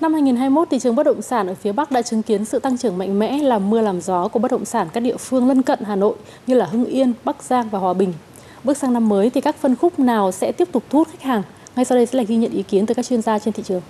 Năm 0.00 0.12
2021, 0.12 0.68
thị 0.70 0.78
trường 0.78 0.94
bất 0.96 1.02
động 1.02 1.22
sản 1.22 1.46
ở 1.46 1.54
phía 1.54 1.72
Bắc 1.72 1.90
đã 1.90 2.02
chứng 2.02 2.22
kiến 2.22 2.44
sự 2.44 2.58
tăng 2.58 2.78
trưởng 2.78 2.98
mạnh 2.98 3.18
mẽ 3.18 3.38
làm 3.42 3.70
mưa 3.70 3.80
làm 3.80 4.00
gió 4.00 4.28
của 4.28 4.38
bất 4.38 4.50
động 4.50 4.64
sản 4.64 4.88
các 4.92 5.00
địa 5.00 5.16
phương 5.16 5.48
lân 5.48 5.62
cận 5.62 5.78
Hà 5.86 5.96
Nội 5.96 6.14
như 6.46 6.54
là 6.54 6.66
Hưng 6.66 6.84
Yên, 6.84 7.12
Bắc 7.24 7.42
Giang 7.42 7.68
và 7.68 7.78
Hòa 7.78 7.92
Bình. 7.92 8.12
Bước 8.64 8.76
sang 8.76 8.92
năm 8.92 9.08
mới 9.08 9.30
thì 9.30 9.40
các 9.40 9.56
phân 9.56 9.76
khúc 9.76 9.98
nào 9.98 10.32
sẽ 10.32 10.52
tiếp 10.52 10.68
tục 10.72 10.82
thu 10.90 10.98
hút 10.98 11.08
khách 11.10 11.22
hàng? 11.22 11.42
Ngay 11.76 11.84
sau 11.84 11.96
đây 11.96 12.06
sẽ 12.06 12.18
là 12.18 12.22
ghi 12.22 12.36
nhận 12.36 12.52
ý 12.52 12.62
kiến 12.62 12.86
từ 12.86 12.94
các 12.94 13.06
chuyên 13.06 13.22
gia 13.22 13.38
trên 13.38 13.54
thị 13.54 13.62
trường. 13.66 13.82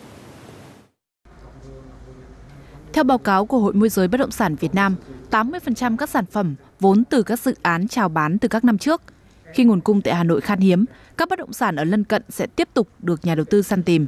Theo 2.94 3.04
báo 3.04 3.18
cáo 3.18 3.46
của 3.46 3.58
Hội 3.58 3.72
môi 3.72 3.88
giới 3.88 4.08
bất 4.08 4.18
động 4.18 4.30
sản 4.30 4.56
Việt 4.56 4.74
Nam, 4.74 4.96
80% 5.30 5.96
các 5.96 6.10
sản 6.10 6.24
phẩm 6.26 6.54
vốn 6.80 7.04
từ 7.04 7.22
các 7.22 7.40
dự 7.40 7.54
án 7.62 7.88
chào 7.88 8.08
bán 8.08 8.38
từ 8.38 8.48
các 8.48 8.64
năm 8.64 8.78
trước. 8.78 9.02
Khi 9.54 9.64
nguồn 9.64 9.80
cung 9.80 10.02
tại 10.02 10.14
Hà 10.14 10.24
Nội 10.24 10.40
khan 10.40 10.58
hiếm, 10.58 10.84
các 11.16 11.28
bất 11.28 11.38
động 11.38 11.52
sản 11.52 11.76
ở 11.76 11.84
lân 11.84 12.04
cận 12.04 12.22
sẽ 12.28 12.46
tiếp 12.46 12.68
tục 12.74 12.88
được 12.98 13.24
nhà 13.24 13.34
đầu 13.34 13.44
tư 13.44 13.62
săn 13.62 13.82
tìm. 13.82 14.06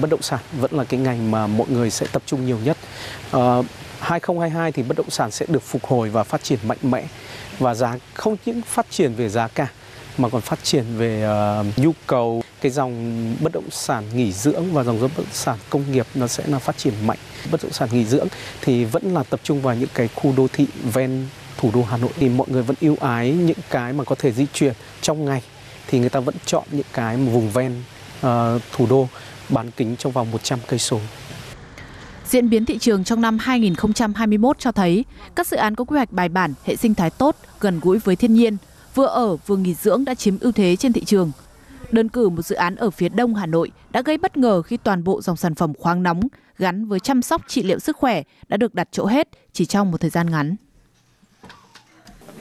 Bất 0.00 0.10
động 0.10 0.22
sản 0.22 0.40
vẫn 0.60 0.74
là 0.74 0.84
cái 0.84 1.00
ngành 1.00 1.30
mà 1.30 1.46
mọi 1.46 1.66
người 1.70 1.90
sẽ 1.90 2.06
tập 2.12 2.22
trung 2.26 2.46
nhiều 2.46 2.58
nhất. 2.64 2.76
Ờ, 3.30 3.60
à, 3.60 3.62
2022 4.00 4.72
thì 4.72 4.82
bất 4.82 4.96
động 4.96 5.10
sản 5.10 5.30
sẽ 5.30 5.46
được 5.48 5.62
phục 5.62 5.84
hồi 5.84 6.10
và 6.10 6.24
phát 6.24 6.42
triển 6.42 6.58
mạnh 6.66 6.78
mẽ 6.82 7.08
và 7.58 7.74
giá 7.74 7.98
không 8.14 8.36
những 8.46 8.62
phát 8.62 8.86
triển 8.90 9.14
về 9.14 9.28
giá 9.28 9.48
cả 9.48 9.68
mà 10.18 10.28
còn 10.28 10.40
phát 10.40 10.64
triển 10.64 10.84
về 10.96 11.28
uh, 11.60 11.78
nhu 11.78 11.92
cầu. 12.06 12.42
Cái 12.60 12.72
dòng 12.72 13.34
bất 13.40 13.52
động 13.52 13.70
sản 13.70 14.04
nghỉ 14.14 14.32
dưỡng 14.32 14.72
và 14.72 14.84
dòng 14.84 15.00
bất 15.00 15.10
động 15.16 15.26
sản 15.32 15.58
công 15.70 15.92
nghiệp 15.92 16.06
nó 16.14 16.26
sẽ 16.26 16.44
là 16.46 16.58
phát 16.58 16.78
triển 16.78 16.94
mạnh. 17.06 17.18
Bất 17.50 17.62
động 17.62 17.72
sản 17.72 17.88
nghỉ 17.92 18.04
dưỡng 18.04 18.28
thì 18.60 18.84
vẫn 18.84 19.14
là 19.14 19.22
tập 19.22 19.40
trung 19.42 19.62
vào 19.62 19.74
những 19.74 19.88
cái 19.94 20.08
khu 20.14 20.34
đô 20.36 20.46
thị 20.52 20.66
ven 20.92 21.26
thủ 21.58 21.70
đô 21.74 21.82
Hà 21.82 21.96
Nội. 21.96 22.10
Thì 22.16 22.28
mọi 22.28 22.46
người 22.50 22.62
vẫn 22.62 22.76
ưu 22.80 22.96
ái 23.00 23.30
những 23.30 23.58
cái 23.70 23.92
mà 23.92 24.04
có 24.04 24.14
thể 24.18 24.32
di 24.32 24.46
chuyển 24.52 24.74
trong 25.00 25.24
ngày. 25.24 25.42
Thì 25.86 25.98
người 25.98 26.08
ta 26.08 26.20
vẫn 26.20 26.34
chọn 26.46 26.64
những 26.70 26.86
cái 26.92 27.16
vùng 27.16 27.50
ven 27.50 27.82
uh, 28.26 28.62
thủ 28.72 28.86
đô 28.90 29.08
bán 29.48 29.70
kính 29.70 29.96
trong 29.96 30.12
vòng 30.12 30.30
100 30.30 30.58
cây 30.66 30.78
số. 30.78 31.00
Diễn 32.28 32.50
biến 32.50 32.66
thị 32.66 32.78
trường 32.78 33.04
trong 33.04 33.20
năm 33.20 33.38
2021 33.38 34.58
cho 34.58 34.72
thấy 34.72 35.04
các 35.34 35.46
dự 35.46 35.56
án 35.56 35.74
có 35.74 35.84
quy 35.84 35.96
hoạch 35.96 36.12
bài 36.12 36.28
bản, 36.28 36.54
hệ 36.64 36.76
sinh 36.76 36.94
thái 36.94 37.10
tốt, 37.10 37.36
gần 37.60 37.80
gũi 37.80 37.98
với 37.98 38.16
thiên 38.16 38.34
nhiên, 38.34 38.56
vừa 38.96 39.06
ở 39.06 39.36
vừa 39.36 39.56
nghỉ 39.56 39.74
dưỡng 39.74 40.04
đã 40.04 40.14
chiếm 40.14 40.38
ưu 40.40 40.52
thế 40.52 40.76
trên 40.76 40.92
thị 40.92 41.04
trường. 41.04 41.32
Đơn 41.90 42.08
cử 42.08 42.28
một 42.28 42.42
dự 42.42 42.54
án 42.54 42.76
ở 42.76 42.90
phía 42.90 43.08
đông 43.08 43.34
Hà 43.34 43.46
Nội 43.46 43.70
đã 43.90 44.02
gây 44.02 44.18
bất 44.18 44.36
ngờ 44.36 44.62
khi 44.62 44.76
toàn 44.76 45.04
bộ 45.04 45.22
dòng 45.22 45.36
sản 45.36 45.54
phẩm 45.54 45.72
khoáng 45.78 46.02
nóng 46.02 46.20
gắn 46.58 46.86
với 46.86 47.00
chăm 47.00 47.22
sóc 47.22 47.42
trị 47.48 47.62
liệu 47.62 47.78
sức 47.78 47.96
khỏe 47.96 48.22
đã 48.48 48.56
được 48.56 48.74
đặt 48.74 48.88
chỗ 48.92 49.06
hết 49.06 49.28
chỉ 49.52 49.66
trong 49.66 49.90
một 49.90 50.00
thời 50.00 50.10
gian 50.10 50.30
ngắn. 50.30 50.56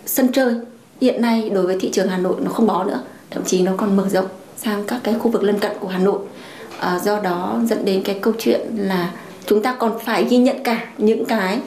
Sân 0.06 0.32
chơi 0.32 0.56
hiện 1.02 1.22
nay 1.22 1.50
đối 1.50 1.66
với 1.66 1.78
thị 1.80 1.90
trường 1.94 2.10
Hà 2.10 2.18
Nội 2.18 2.36
nó 2.42 2.52
không 2.52 2.68
bó 2.68 2.84
nữa, 2.84 3.04
thậm 3.30 3.44
chí 3.46 3.62
nó 3.62 3.72
còn 3.78 3.96
mở 3.96 4.10
rộng 4.10 4.28
sang 4.58 4.84
các 4.88 5.02
cái 5.04 5.14
khu 5.20 5.32
vực 5.32 5.44
lân 5.44 5.60
cận 5.60 5.72
của 5.80 5.88
Hà 5.88 6.00
Nội. 6.00 6.20
À, 6.80 7.00
do 7.00 7.22
đó 7.22 7.60
dẫn 7.66 7.86
đến 7.86 8.04
cái 8.04 8.20
câu 8.22 8.34
chuyện 8.40 8.62
là 8.78 9.14
chúng 9.46 9.64
ta 9.64 9.76
còn 9.80 10.00
phải 10.06 10.24
ghi 10.24 10.38
nhận 10.38 10.64
cả 10.64 10.94
những 10.98 11.26
cái 11.26 11.60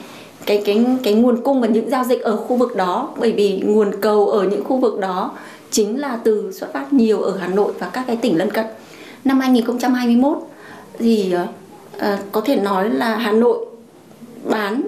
cái 0.49 0.63
cái 0.65 0.87
cái 1.03 1.15
nguồn 1.15 1.43
cung 1.43 1.61
và 1.61 1.67
những 1.67 1.91
giao 1.91 2.05
dịch 2.05 2.23
ở 2.23 2.37
khu 2.37 2.57
vực 2.57 2.77
đó 2.77 3.09
bởi 3.17 3.33
vì 3.33 3.63
nguồn 3.65 4.01
cầu 4.01 4.29
ở 4.29 4.45
những 4.45 4.65
khu 4.65 4.77
vực 4.77 4.99
đó 5.01 5.33
chính 5.71 6.01
là 6.01 6.19
từ 6.25 6.53
xuất 6.53 6.73
phát 6.73 6.93
nhiều 6.93 7.21
ở 7.21 7.37
Hà 7.37 7.49
Nội 7.49 7.73
và 7.79 7.89
các 7.89 8.05
cái 8.07 8.17
tỉnh 8.17 8.39
lân 8.39 8.51
cận. 8.51 8.67
Năm 9.25 9.41
2021 9.41 10.39
thì 10.99 11.35
uh, 11.97 12.03
có 12.33 12.41
thể 12.41 12.57
nói 12.57 12.91
là 12.91 13.17
Hà 13.17 13.33
Nội 13.33 13.67
bán 14.45 14.83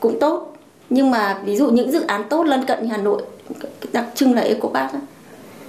cũng 0.00 0.20
tốt 0.20 0.56
nhưng 0.90 1.10
mà 1.10 1.40
ví 1.44 1.56
dụ 1.56 1.70
những 1.70 1.92
dự 1.92 2.00
án 2.06 2.28
tốt 2.28 2.44
lân 2.44 2.64
cận 2.64 2.82
như 2.82 2.88
Hà 2.88 2.96
Nội 2.96 3.22
đặc 3.92 4.06
trưng 4.14 4.34
là 4.34 4.42
Ecopark 4.42 4.92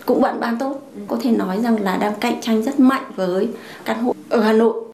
cũng 0.05 0.21
bạn 0.21 0.39
bán 0.39 0.57
tốt. 0.59 0.81
Có 1.07 1.17
thể 1.21 1.31
nói 1.31 1.59
rằng 1.63 1.83
là 1.83 1.97
đang 1.97 2.13
cạnh 2.19 2.41
tranh 2.41 2.63
rất 2.63 2.79
mạnh 2.79 3.03
với 3.15 3.47
căn 3.85 4.03
hộ 4.03 4.15
ở 4.29 4.41
Hà 4.41 4.53
Nội 4.53 4.88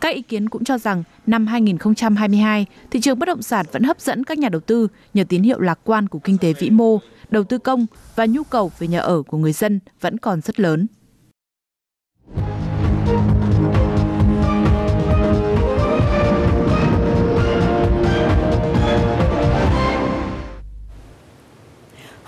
các 0.00 0.14
ý 0.14 0.22
kiến 0.22 0.48
cũng 0.48 0.64
cho 0.64 0.78
rằng 0.78 1.02
năm 1.26 1.46
2022, 1.46 2.66
thị 2.90 3.00
trường 3.00 3.18
bất 3.18 3.26
động 3.26 3.42
sản 3.42 3.66
vẫn 3.72 3.82
hấp 3.82 4.00
dẫn 4.00 4.24
các 4.24 4.38
nhà 4.38 4.48
đầu 4.48 4.60
tư 4.60 4.88
nhờ 5.14 5.24
tín 5.28 5.42
hiệu 5.42 5.60
lạc 5.60 5.78
quan 5.84 6.08
của 6.08 6.18
kinh 6.18 6.38
tế 6.38 6.52
vĩ 6.52 6.70
mô, 6.70 6.98
đầu 7.30 7.44
tư 7.44 7.58
công 7.58 7.86
và 8.16 8.26
nhu 8.26 8.44
cầu 8.44 8.72
về 8.78 8.88
nhà 8.88 9.00
ở 9.00 9.22
của 9.22 9.38
người 9.38 9.52
dân 9.52 9.80
vẫn 10.00 10.18
còn 10.18 10.40
rất 10.40 10.60
lớn. 10.60 10.86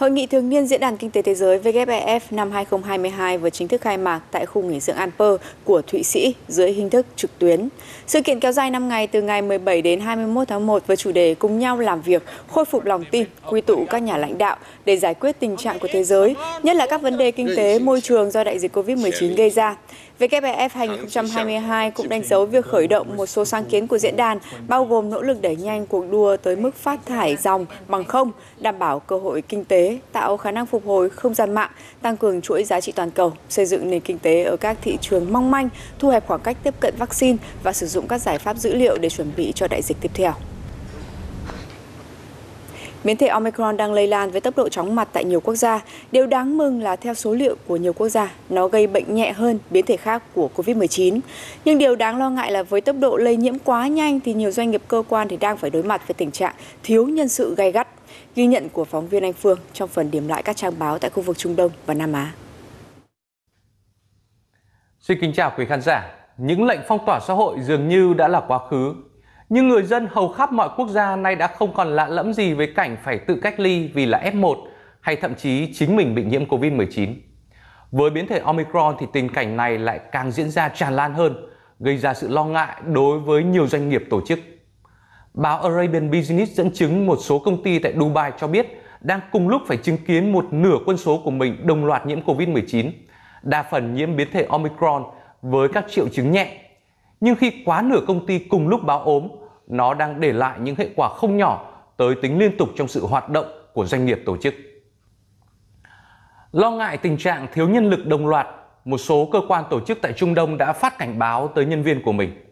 Hội 0.02 0.10
nghị 0.10 0.26
thường 0.26 0.48
niên 0.48 0.66
Diễn 0.66 0.80
đàn 0.80 0.96
Kinh 0.96 1.10
tế 1.10 1.22
Thế 1.22 1.34
giới 1.34 1.58
WEF 1.58 2.20
năm 2.30 2.50
2022 2.52 3.38
vừa 3.38 3.50
chính 3.50 3.68
thức 3.68 3.80
khai 3.80 3.96
mạc 3.96 4.20
tại 4.30 4.46
khu 4.46 4.62
nghỉ 4.62 4.80
dưỡng 4.80 4.96
Alper 4.96 5.30
của 5.64 5.82
Thụy 5.82 6.02
Sĩ 6.02 6.34
dưới 6.48 6.72
hình 6.72 6.90
thức 6.90 7.06
trực 7.16 7.38
tuyến. 7.38 7.68
Sự 8.06 8.22
kiện 8.22 8.40
kéo 8.40 8.52
dài 8.52 8.70
5 8.70 8.88
ngày 8.88 9.06
từ 9.06 9.22
ngày 9.22 9.42
17 9.42 9.82
đến 9.82 10.00
21 10.00 10.48
tháng 10.48 10.66
1 10.66 10.86
với 10.86 10.96
chủ 10.96 11.12
đề 11.12 11.34
cùng 11.34 11.58
nhau 11.58 11.78
làm 11.78 12.02
việc, 12.02 12.22
khôi 12.48 12.64
phục 12.64 12.84
lòng 12.84 13.04
tin, 13.10 13.24
quy 13.50 13.60
tụ 13.60 13.84
các 13.90 13.98
nhà 13.98 14.16
lãnh 14.16 14.38
đạo 14.38 14.56
để 14.84 14.96
giải 14.96 15.14
quyết 15.14 15.36
tình 15.40 15.56
trạng 15.56 15.78
của 15.78 15.88
thế 15.92 16.04
giới, 16.04 16.36
nhất 16.62 16.76
là 16.76 16.86
các 16.86 17.02
vấn 17.02 17.18
đề 17.18 17.30
kinh 17.30 17.48
tế, 17.56 17.78
môi 17.78 18.00
trường 18.00 18.30
do 18.30 18.44
đại 18.44 18.58
dịch 18.58 18.76
COVID-19 18.76 19.36
gây 19.36 19.50
ra. 19.50 19.76
WEF 20.28 20.68
2022 20.72 21.90
cũng 21.90 22.08
đánh 22.08 22.22
dấu 22.24 22.46
việc 22.46 22.66
khởi 22.66 22.86
động 22.86 23.16
một 23.16 23.26
số 23.26 23.44
sáng 23.44 23.64
kiến 23.64 23.86
của 23.86 23.98
diễn 23.98 24.16
đàn, 24.16 24.38
bao 24.68 24.84
gồm 24.84 25.10
nỗ 25.10 25.22
lực 25.22 25.42
đẩy 25.42 25.56
nhanh 25.56 25.86
cuộc 25.86 26.04
đua 26.10 26.36
tới 26.36 26.56
mức 26.56 26.74
phát 26.76 27.06
thải 27.06 27.36
dòng 27.36 27.66
bằng 27.88 28.04
không, 28.04 28.32
đảm 28.60 28.78
bảo 28.78 29.00
cơ 29.00 29.18
hội 29.18 29.42
kinh 29.42 29.64
tế, 29.64 29.98
tạo 30.12 30.36
khả 30.36 30.50
năng 30.50 30.66
phục 30.66 30.86
hồi 30.86 31.10
không 31.10 31.34
gian 31.34 31.54
mạng, 31.54 31.70
tăng 32.02 32.16
cường 32.16 32.40
chuỗi 32.40 32.64
giá 32.64 32.80
trị 32.80 32.92
toàn 32.92 33.10
cầu, 33.10 33.32
xây 33.48 33.66
dựng 33.66 33.90
nền 33.90 34.00
kinh 34.00 34.18
tế 34.18 34.42
ở 34.42 34.56
các 34.56 34.76
thị 34.82 34.98
trường 35.00 35.32
mong 35.32 35.50
manh, 35.50 35.68
thu 35.98 36.08
hẹp 36.08 36.26
khoảng 36.26 36.40
cách 36.40 36.56
tiếp 36.62 36.74
cận 36.80 36.94
vaccine 36.98 37.38
và 37.62 37.72
sử 37.72 37.86
dụng 37.86 38.08
các 38.08 38.18
giải 38.18 38.38
pháp 38.38 38.56
dữ 38.56 38.74
liệu 38.74 38.98
để 38.98 39.08
chuẩn 39.08 39.32
bị 39.36 39.52
cho 39.54 39.66
đại 39.68 39.82
dịch 39.82 39.96
tiếp 40.00 40.10
theo. 40.14 40.32
Biến 43.04 43.16
thể 43.16 43.26
Omicron 43.26 43.76
đang 43.76 43.92
lây 43.92 44.06
lan 44.06 44.30
với 44.30 44.40
tốc 44.40 44.56
độ 44.56 44.68
chóng 44.68 44.94
mặt 44.94 45.08
tại 45.12 45.24
nhiều 45.24 45.40
quốc 45.40 45.54
gia. 45.54 45.80
Điều 46.12 46.26
đáng 46.26 46.58
mừng 46.58 46.82
là 46.82 46.96
theo 46.96 47.14
số 47.14 47.34
liệu 47.34 47.56
của 47.66 47.76
nhiều 47.76 47.92
quốc 47.92 48.08
gia, 48.08 48.32
nó 48.48 48.68
gây 48.68 48.86
bệnh 48.86 49.14
nhẹ 49.14 49.32
hơn 49.32 49.58
biến 49.70 49.86
thể 49.86 49.96
khác 49.96 50.22
của 50.34 50.48
COVID-19. 50.56 51.20
Nhưng 51.64 51.78
điều 51.78 51.96
đáng 51.96 52.18
lo 52.18 52.30
ngại 52.30 52.52
là 52.52 52.62
với 52.62 52.80
tốc 52.80 52.96
độ 53.00 53.16
lây 53.16 53.36
nhiễm 53.36 53.58
quá 53.58 53.88
nhanh 53.88 54.20
thì 54.20 54.34
nhiều 54.34 54.50
doanh 54.50 54.70
nghiệp 54.70 54.82
cơ 54.88 55.02
quan 55.08 55.28
thì 55.28 55.36
đang 55.36 55.56
phải 55.56 55.70
đối 55.70 55.82
mặt 55.82 56.08
với 56.08 56.14
tình 56.14 56.30
trạng 56.30 56.54
thiếu 56.82 57.06
nhân 57.06 57.28
sự 57.28 57.54
gay 57.54 57.72
gắt. 57.72 57.88
Ghi 58.36 58.46
nhận 58.46 58.68
của 58.68 58.84
phóng 58.84 59.08
viên 59.08 59.22
Anh 59.22 59.32
Phương 59.32 59.58
trong 59.72 59.88
phần 59.88 60.10
điểm 60.10 60.28
lại 60.28 60.42
các 60.42 60.56
trang 60.56 60.78
báo 60.78 60.98
tại 60.98 61.10
khu 61.10 61.22
vực 61.22 61.38
Trung 61.38 61.56
Đông 61.56 61.70
và 61.86 61.94
Nam 61.94 62.12
Á. 62.12 62.32
Xin 65.00 65.18
kính 65.20 65.32
chào 65.32 65.52
quý 65.58 65.66
khán 65.68 65.80
giả. 65.82 66.10
Những 66.36 66.64
lệnh 66.64 66.80
phong 66.88 67.06
tỏa 67.06 67.20
xã 67.20 67.34
hội 67.34 67.56
dường 67.60 67.88
như 67.88 68.14
đã 68.14 68.28
là 68.28 68.42
quá 68.48 68.58
khứ 68.70 68.94
nhưng 69.54 69.68
người 69.68 69.82
dân 69.82 70.08
hầu 70.10 70.28
khắp 70.28 70.52
mọi 70.52 70.68
quốc 70.76 70.88
gia 70.88 71.16
nay 71.16 71.36
đã 71.36 71.46
không 71.46 71.74
còn 71.74 71.88
lạ 71.96 72.08
lẫm 72.08 72.32
gì 72.32 72.54
với 72.54 72.72
cảnh 72.76 72.96
phải 73.04 73.18
tự 73.18 73.38
cách 73.42 73.60
ly 73.60 73.90
vì 73.94 74.06
là 74.06 74.30
F1 74.34 74.56
hay 75.00 75.16
thậm 75.16 75.34
chí 75.34 75.72
chính 75.74 75.96
mình 75.96 76.14
bị 76.14 76.24
nhiễm 76.24 76.44
Covid-19. 76.44 77.14
Với 77.90 78.10
biến 78.10 78.26
thể 78.26 78.38
Omicron 78.38 78.96
thì 78.98 79.06
tình 79.12 79.28
cảnh 79.28 79.56
này 79.56 79.78
lại 79.78 80.00
càng 80.12 80.30
diễn 80.30 80.50
ra 80.50 80.68
tràn 80.68 80.96
lan 80.96 81.14
hơn, 81.14 81.36
gây 81.80 81.96
ra 81.96 82.14
sự 82.14 82.28
lo 82.28 82.44
ngại 82.44 82.76
đối 82.86 83.18
với 83.18 83.44
nhiều 83.44 83.66
doanh 83.66 83.88
nghiệp 83.88 84.04
tổ 84.10 84.20
chức. 84.26 84.38
Báo 85.34 85.60
Arabian 85.62 86.10
Business 86.10 86.52
dẫn 86.52 86.70
chứng 86.72 87.06
một 87.06 87.18
số 87.20 87.38
công 87.38 87.62
ty 87.62 87.78
tại 87.78 87.92
Dubai 87.96 88.32
cho 88.38 88.46
biết 88.46 88.82
đang 89.00 89.20
cùng 89.32 89.48
lúc 89.48 89.62
phải 89.66 89.76
chứng 89.76 89.98
kiến 90.06 90.32
một 90.32 90.44
nửa 90.50 90.76
quân 90.86 90.96
số 90.96 91.20
của 91.24 91.30
mình 91.30 91.66
đồng 91.66 91.84
loạt 91.84 92.06
nhiễm 92.06 92.20
Covid-19, 92.20 92.90
đa 93.42 93.62
phần 93.62 93.94
nhiễm 93.94 94.16
biến 94.16 94.28
thể 94.32 94.46
Omicron 94.48 95.04
với 95.42 95.68
các 95.68 95.84
triệu 95.90 96.08
chứng 96.08 96.30
nhẹ. 96.30 96.58
Nhưng 97.20 97.36
khi 97.36 97.52
quá 97.64 97.82
nửa 97.82 98.00
công 98.06 98.26
ty 98.26 98.38
cùng 98.38 98.68
lúc 98.68 98.82
báo 98.82 99.02
ốm 99.02 99.28
nó 99.66 99.94
đang 99.94 100.20
để 100.20 100.32
lại 100.32 100.58
những 100.60 100.76
hệ 100.76 100.88
quả 100.96 101.08
không 101.08 101.36
nhỏ 101.36 101.72
tới 101.96 102.14
tính 102.22 102.38
liên 102.38 102.56
tục 102.56 102.68
trong 102.76 102.88
sự 102.88 103.06
hoạt 103.06 103.28
động 103.28 103.46
của 103.72 103.86
doanh 103.86 104.06
nghiệp 104.06 104.22
tổ 104.26 104.36
chức. 104.36 104.54
Lo 106.52 106.70
ngại 106.70 106.96
tình 106.96 107.16
trạng 107.16 107.46
thiếu 107.52 107.68
nhân 107.68 107.90
lực 107.90 108.06
đồng 108.06 108.26
loạt, 108.26 108.46
một 108.84 108.98
số 108.98 109.28
cơ 109.32 109.40
quan 109.48 109.64
tổ 109.70 109.80
chức 109.80 109.98
tại 110.02 110.12
Trung 110.12 110.34
Đông 110.34 110.58
đã 110.58 110.72
phát 110.72 110.98
cảnh 110.98 111.18
báo 111.18 111.48
tới 111.48 111.66
nhân 111.66 111.82
viên 111.82 112.02
của 112.02 112.12
mình. 112.12 112.44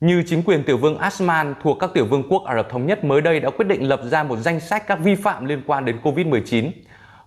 Như 0.00 0.22
chính 0.26 0.42
quyền 0.42 0.64
tiểu 0.64 0.76
vương 0.76 0.98
Asman 0.98 1.54
thuộc 1.62 1.76
các 1.80 1.90
tiểu 1.94 2.06
vương 2.06 2.28
quốc 2.28 2.44
Ả 2.44 2.54
Rập 2.54 2.70
Thống 2.70 2.86
Nhất 2.86 3.04
mới 3.04 3.20
đây 3.20 3.40
đã 3.40 3.50
quyết 3.50 3.68
định 3.68 3.88
lập 3.88 4.00
ra 4.04 4.22
một 4.22 4.36
danh 4.36 4.60
sách 4.60 4.86
các 4.86 4.98
vi 4.98 5.14
phạm 5.14 5.44
liên 5.44 5.62
quan 5.66 5.84
đến 5.84 5.98
Covid-19. 6.02 6.70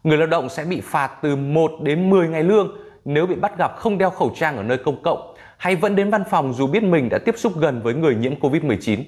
Người 0.04 0.18
lao 0.18 0.28
động 0.28 0.50
sẽ 0.50 0.66
bị 0.66 0.82
phạt 0.82 1.12
từ 1.22 1.36
1 1.36 1.72
đến 1.82 2.10
10 2.10 2.28
ngày 2.28 2.44
lương 2.44 2.78
nếu 3.06 3.28
bị 3.28 3.36
bắt 3.36 3.58
gặp 3.58 3.76
không 3.76 3.98
đeo 3.98 4.10
khẩu 4.10 4.34
trang 4.36 4.58
ở 4.58 4.64
nơi 4.64 4.78
công 4.78 5.04
cộng 5.04 5.36
hay 5.58 5.76
vẫn 5.76 5.96
đến 5.96 6.10
văn 6.10 6.24
phòng 6.30 6.54
dù 6.54 6.68
biết 6.68 6.84
mình 6.84 7.10
đã 7.10 7.18
tiếp 7.26 7.36
xúc 7.38 7.54
gần 7.58 7.82
với 7.82 7.94
người 7.94 8.16
nhiễm 8.16 8.40
Covid-19. 8.40 9.04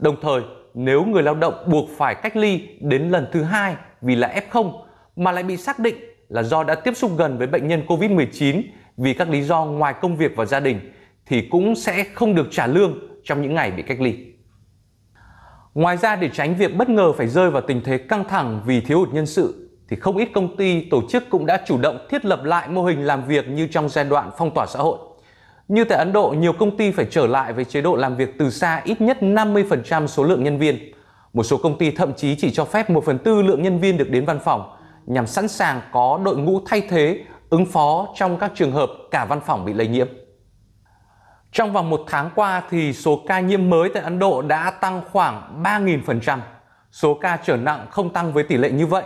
Đồng 0.00 0.16
thời, 0.22 0.42
nếu 0.74 1.04
người 1.04 1.22
lao 1.22 1.34
động 1.34 1.54
buộc 1.66 1.88
phải 1.96 2.14
cách 2.14 2.36
ly 2.36 2.68
đến 2.80 3.10
lần 3.10 3.26
thứ 3.32 3.42
hai 3.42 3.76
vì 4.00 4.14
là 4.14 4.40
F0 4.50 4.72
mà 5.16 5.32
lại 5.32 5.42
bị 5.42 5.56
xác 5.56 5.78
định 5.78 5.96
là 6.28 6.42
do 6.42 6.64
đã 6.64 6.74
tiếp 6.74 6.96
xúc 6.96 7.10
gần 7.18 7.38
với 7.38 7.46
bệnh 7.46 7.68
nhân 7.68 7.82
COVID-19 7.86 8.62
vì 8.96 9.14
các 9.14 9.28
lý 9.30 9.42
do 9.42 9.64
ngoài 9.64 9.94
công 10.00 10.16
việc 10.16 10.36
và 10.36 10.44
gia 10.44 10.60
đình 10.60 10.92
thì 11.26 11.48
cũng 11.50 11.74
sẽ 11.74 12.04
không 12.14 12.34
được 12.34 12.48
trả 12.50 12.66
lương 12.66 12.98
trong 13.24 13.42
những 13.42 13.54
ngày 13.54 13.70
bị 13.70 13.82
cách 13.82 14.00
ly. 14.00 14.16
Ngoài 15.74 15.96
ra 15.96 16.16
để 16.16 16.30
tránh 16.32 16.54
việc 16.54 16.76
bất 16.76 16.88
ngờ 16.88 17.12
phải 17.12 17.28
rơi 17.28 17.50
vào 17.50 17.62
tình 17.62 17.80
thế 17.84 17.98
căng 17.98 18.24
thẳng 18.28 18.62
vì 18.66 18.80
thiếu 18.80 18.98
hụt 18.98 19.14
nhân 19.14 19.26
sự 19.26 19.70
thì 19.88 19.96
không 19.96 20.16
ít 20.16 20.28
công 20.34 20.56
ty, 20.56 20.88
tổ 20.90 21.02
chức 21.08 21.30
cũng 21.30 21.46
đã 21.46 21.62
chủ 21.66 21.78
động 21.78 22.06
thiết 22.10 22.24
lập 22.24 22.44
lại 22.44 22.68
mô 22.68 22.84
hình 22.84 23.06
làm 23.06 23.26
việc 23.26 23.48
như 23.48 23.66
trong 23.66 23.88
giai 23.88 24.04
đoạn 24.04 24.30
phong 24.38 24.50
tỏa 24.54 24.66
xã 24.66 24.78
hội. 24.78 24.98
Như 25.70 25.84
tại 25.84 25.98
Ấn 25.98 26.12
Độ, 26.12 26.34
nhiều 26.38 26.52
công 26.52 26.76
ty 26.76 26.90
phải 26.90 27.06
trở 27.10 27.26
lại 27.26 27.52
với 27.52 27.64
chế 27.64 27.80
độ 27.80 27.96
làm 27.96 28.16
việc 28.16 28.38
từ 28.38 28.50
xa 28.50 28.82
ít 28.84 29.00
nhất 29.00 29.18
50% 29.20 30.06
số 30.06 30.24
lượng 30.24 30.44
nhân 30.44 30.58
viên. 30.58 30.92
Một 31.32 31.42
số 31.42 31.56
công 31.56 31.78
ty 31.78 31.90
thậm 31.90 32.14
chí 32.14 32.36
chỉ 32.36 32.50
cho 32.50 32.64
phép 32.64 32.90
1 32.90 33.04
phần 33.04 33.18
tư 33.18 33.42
lượng 33.42 33.62
nhân 33.62 33.78
viên 33.78 33.96
được 33.96 34.10
đến 34.10 34.24
văn 34.24 34.38
phòng 34.44 34.76
nhằm 35.06 35.26
sẵn 35.26 35.48
sàng 35.48 35.80
có 35.92 36.20
đội 36.24 36.36
ngũ 36.36 36.60
thay 36.66 36.80
thế 36.80 37.24
ứng 37.50 37.66
phó 37.66 38.08
trong 38.14 38.38
các 38.38 38.52
trường 38.54 38.72
hợp 38.72 38.90
cả 39.10 39.24
văn 39.24 39.40
phòng 39.46 39.64
bị 39.64 39.72
lây 39.72 39.88
nhiễm. 39.88 40.08
Trong 41.52 41.72
vòng 41.72 41.90
một 41.90 42.04
tháng 42.06 42.30
qua 42.34 42.62
thì 42.70 42.92
số 42.92 43.22
ca 43.28 43.40
nhiễm 43.40 43.70
mới 43.70 43.88
tại 43.94 44.02
Ấn 44.02 44.18
Độ 44.18 44.42
đã 44.42 44.70
tăng 44.70 45.02
khoảng 45.12 45.62
3.000%. 45.62 46.38
Số 46.92 47.14
ca 47.14 47.38
trở 47.44 47.56
nặng 47.56 47.86
không 47.90 48.12
tăng 48.12 48.32
với 48.32 48.44
tỷ 48.44 48.56
lệ 48.56 48.70
như 48.70 48.86
vậy. 48.86 49.04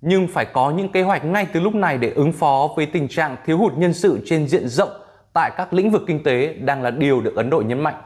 Nhưng 0.00 0.28
phải 0.28 0.44
có 0.44 0.70
những 0.70 0.88
kế 0.88 1.02
hoạch 1.02 1.24
ngay 1.24 1.46
từ 1.52 1.60
lúc 1.60 1.74
này 1.74 1.98
để 1.98 2.10
ứng 2.10 2.32
phó 2.32 2.68
với 2.76 2.86
tình 2.86 3.08
trạng 3.08 3.36
thiếu 3.46 3.58
hụt 3.58 3.72
nhân 3.76 3.92
sự 3.92 4.20
trên 4.26 4.48
diện 4.48 4.68
rộng 4.68 5.03
tại 5.34 5.50
các 5.56 5.72
lĩnh 5.72 5.90
vực 5.90 6.02
kinh 6.06 6.22
tế 6.22 6.54
đang 6.54 6.82
là 6.82 6.90
điều 6.90 7.20
được 7.20 7.36
Ấn 7.36 7.50
Độ 7.50 7.60
nhấn 7.60 7.80
mạnh. 7.80 8.02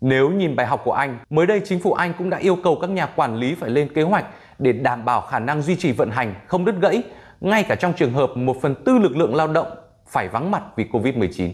Nếu 0.00 0.30
nhìn 0.30 0.56
bài 0.56 0.66
học 0.66 0.82
của 0.84 0.92
Anh, 0.92 1.18
mới 1.30 1.46
đây 1.46 1.60
chính 1.64 1.80
phủ 1.80 1.92
Anh 1.92 2.12
cũng 2.18 2.30
đã 2.30 2.38
yêu 2.38 2.56
cầu 2.64 2.78
các 2.80 2.90
nhà 2.90 3.06
quản 3.06 3.36
lý 3.36 3.54
phải 3.54 3.70
lên 3.70 3.94
kế 3.94 4.02
hoạch 4.02 4.24
để 4.58 4.72
đảm 4.72 5.04
bảo 5.04 5.20
khả 5.20 5.38
năng 5.38 5.62
duy 5.62 5.76
trì 5.76 5.92
vận 5.92 6.10
hành 6.10 6.34
không 6.46 6.64
đứt 6.64 6.74
gãy, 6.80 7.02
ngay 7.40 7.64
cả 7.68 7.74
trong 7.74 7.92
trường 7.92 8.12
hợp 8.12 8.30
một 8.36 8.56
phần 8.62 8.74
tư 8.84 8.98
lực 8.98 9.16
lượng 9.16 9.34
lao 9.34 9.48
động 9.48 9.66
phải 10.08 10.28
vắng 10.28 10.50
mặt 10.50 10.62
vì 10.76 10.84
Covid-19. 10.92 11.52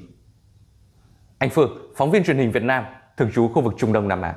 Anh 1.38 1.50
Phương, 1.50 1.92
phóng 1.96 2.10
viên 2.10 2.24
truyền 2.24 2.38
hình 2.38 2.52
Việt 2.52 2.62
Nam, 2.62 2.84
thường 3.16 3.30
trú 3.34 3.48
khu 3.48 3.62
vực 3.62 3.74
Trung 3.78 3.92
Đông 3.92 4.08
Nam 4.08 4.22
Á. 4.22 4.34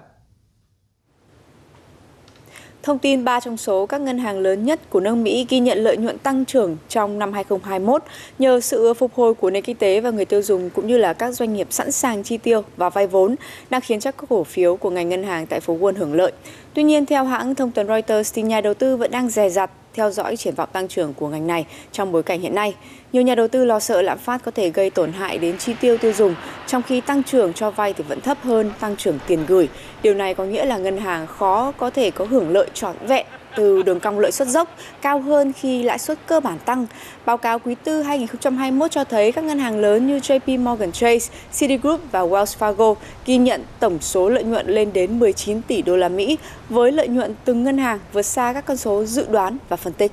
Thông 2.83 2.99
tin 2.99 3.23
3 3.23 3.39
trong 3.39 3.57
số 3.57 3.85
các 3.85 4.01
ngân 4.01 4.17
hàng 4.17 4.39
lớn 4.39 4.65
nhất 4.65 4.79
của 4.89 4.99
nước 4.99 5.15
Mỹ 5.15 5.45
ghi 5.49 5.59
nhận 5.59 5.77
lợi 5.77 5.97
nhuận 5.97 6.17
tăng 6.17 6.45
trưởng 6.45 6.77
trong 6.89 7.19
năm 7.19 7.33
2021 7.33 8.03
nhờ 8.39 8.59
sự 8.59 8.93
phục 8.93 9.13
hồi 9.15 9.33
của 9.33 9.49
nền 9.49 9.63
kinh 9.63 9.75
tế 9.75 10.01
và 10.01 10.09
người 10.09 10.25
tiêu 10.25 10.41
dùng 10.41 10.69
cũng 10.69 10.87
như 10.87 10.97
là 10.97 11.13
các 11.13 11.31
doanh 11.31 11.53
nghiệp 11.53 11.67
sẵn 11.69 11.91
sàng 11.91 12.23
chi 12.23 12.37
tiêu 12.37 12.63
và 12.77 12.89
vay 12.89 13.07
vốn 13.07 13.35
đang 13.69 13.81
khiến 13.81 13.99
cho 13.99 14.11
các 14.11 14.25
cổ 14.29 14.43
phiếu 14.43 14.75
của 14.75 14.89
ngành 14.89 15.09
ngân 15.09 15.23
hàng 15.23 15.47
tại 15.47 15.59
phố 15.59 15.77
Wall 15.77 15.93
hưởng 15.97 16.13
lợi. 16.13 16.31
Tuy 16.73 16.83
nhiên, 16.83 17.05
theo 17.05 17.23
hãng 17.23 17.55
thông 17.55 17.71
tấn 17.71 17.87
Reuters, 17.87 18.33
thì 18.33 18.41
nhà 18.41 18.61
đầu 18.61 18.73
tư 18.73 18.97
vẫn 18.97 19.11
đang 19.11 19.29
dè 19.29 19.49
dặt 19.49 19.71
theo 19.93 20.11
dõi 20.11 20.37
triển 20.37 20.55
vọng 20.55 20.69
tăng 20.73 20.87
trưởng 20.87 21.13
của 21.13 21.27
ngành 21.27 21.47
này 21.47 21.65
trong 21.91 22.11
bối 22.11 22.23
cảnh 22.23 22.41
hiện 22.41 22.55
nay. 22.55 22.75
Nhiều 23.13 23.23
nhà 23.23 23.35
đầu 23.35 23.47
tư 23.47 23.65
lo 23.65 23.79
sợ 23.79 24.01
lạm 24.01 24.17
phát 24.17 24.43
có 24.45 24.51
thể 24.51 24.69
gây 24.69 24.89
tổn 24.89 25.11
hại 25.11 25.37
đến 25.37 25.57
chi 25.57 25.73
tiêu 25.81 25.97
tiêu 25.97 26.13
dùng, 26.13 26.35
trong 26.67 26.81
khi 26.81 27.01
tăng 27.01 27.23
trưởng 27.23 27.53
cho 27.53 27.71
vay 27.71 27.93
thì 27.93 28.03
vẫn 28.07 28.21
thấp 28.21 28.37
hơn 28.43 28.71
tăng 28.79 28.95
trưởng 28.95 29.19
tiền 29.27 29.45
gửi. 29.47 29.69
Điều 30.03 30.13
này 30.13 30.33
có 30.33 30.43
nghĩa 30.43 30.65
là 30.65 30.77
ngân 30.77 30.97
hàng 30.97 31.27
khó 31.27 31.71
có 31.77 31.89
thể 31.89 32.11
có 32.11 32.25
hưởng 32.25 32.49
lợi 32.49 32.67
trọn 32.73 32.95
vẹn 33.07 33.25
từ 33.55 33.83
đường 33.83 33.99
cong 33.99 34.19
lợi 34.19 34.31
suất 34.31 34.47
dốc 34.47 34.75
cao 35.01 35.19
hơn 35.19 35.53
khi 35.53 35.83
lãi 35.83 35.99
suất 35.99 36.17
cơ 36.27 36.39
bản 36.39 36.59
tăng. 36.65 36.85
Báo 37.25 37.37
cáo 37.37 37.59
quý 37.59 37.75
tư 37.83 38.01
2021 38.01 38.91
cho 38.91 39.03
thấy 39.03 39.31
các 39.31 39.43
ngân 39.43 39.59
hàng 39.59 39.79
lớn 39.79 40.07
như 40.07 40.17
JP 40.17 40.59
Morgan 40.59 40.91
Chase, 40.91 41.33
Citigroup 41.59 42.01
và 42.11 42.21
Wells 42.21 42.57
Fargo 42.59 42.95
ghi 43.25 43.37
nhận 43.37 43.61
tổng 43.79 43.97
số 44.01 44.29
lợi 44.29 44.43
nhuận 44.43 44.67
lên 44.67 44.93
đến 44.93 45.19
19 45.19 45.61
tỷ 45.61 45.81
đô 45.81 45.95
la 45.95 46.09
Mỹ, 46.09 46.37
với 46.69 46.91
lợi 46.91 47.07
nhuận 47.07 47.35
từng 47.45 47.63
ngân 47.63 47.77
hàng 47.77 47.99
vượt 48.13 48.25
xa 48.25 48.53
các 48.53 48.65
con 48.65 48.77
số 48.77 49.05
dự 49.05 49.25
đoán 49.29 49.57
và 49.69 49.77
phân 49.77 49.93
tích. 49.93 50.11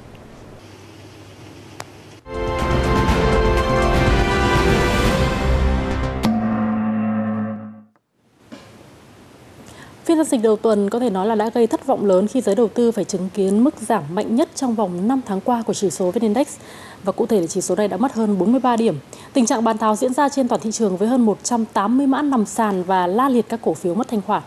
Phiên 10.19 10.25
giao 10.25 10.31
dịch 10.31 10.43
đầu 10.43 10.57
tuần 10.57 10.91
có 10.91 10.99
thể 10.99 11.11
nói 11.11 11.27
là 11.27 11.35
đã 11.35 11.51
gây 11.55 11.67
thất 11.67 11.87
vọng 11.87 12.05
lớn 12.05 12.27
khi 12.27 12.41
giới 12.41 12.55
đầu 12.55 12.69
tư 12.69 12.91
phải 12.91 13.05
chứng 13.05 13.29
kiến 13.35 13.65
mức 13.65 13.75
giảm 13.81 14.03
mạnh 14.15 14.37
nhất 14.37 14.49
trong 14.55 14.75
vòng 14.75 15.09
5 15.09 15.21
tháng 15.27 15.41
qua 15.41 15.63
của 15.67 15.75
chỉ 15.75 15.91
số 15.91 16.11
VN 16.11 16.23
Index 16.23 16.57
và 17.05 17.13
cụ 17.13 17.27
thể 17.27 17.41
là 17.41 17.47
chỉ 17.47 17.61
số 17.61 17.75
này 17.75 17.89
đã 17.89 17.97
mất 17.97 18.13
hơn 18.13 18.39
43 18.39 18.77
điểm. 18.77 18.99
Tình 19.33 19.47
trạng 19.47 19.65
bán 19.65 19.79
tháo 19.79 19.97
diễn 19.97 20.15
ra 20.15 20.29
trên 20.29 20.49
toàn 20.49 20.61
thị 20.61 20.73
trường 20.73 20.97
với 20.97 21.09
hơn 21.09 21.27
180 21.27 22.07
mã 22.07 22.23
nằm 22.23 22.47
sàn 22.47 22.83
và 22.83 23.07
la 23.07 23.29
liệt 23.29 23.49
các 23.49 23.61
cổ 23.63 23.75
phiếu 23.75 23.95
mất 23.95 24.09
thanh 24.09 24.23
khoản. 24.23 24.43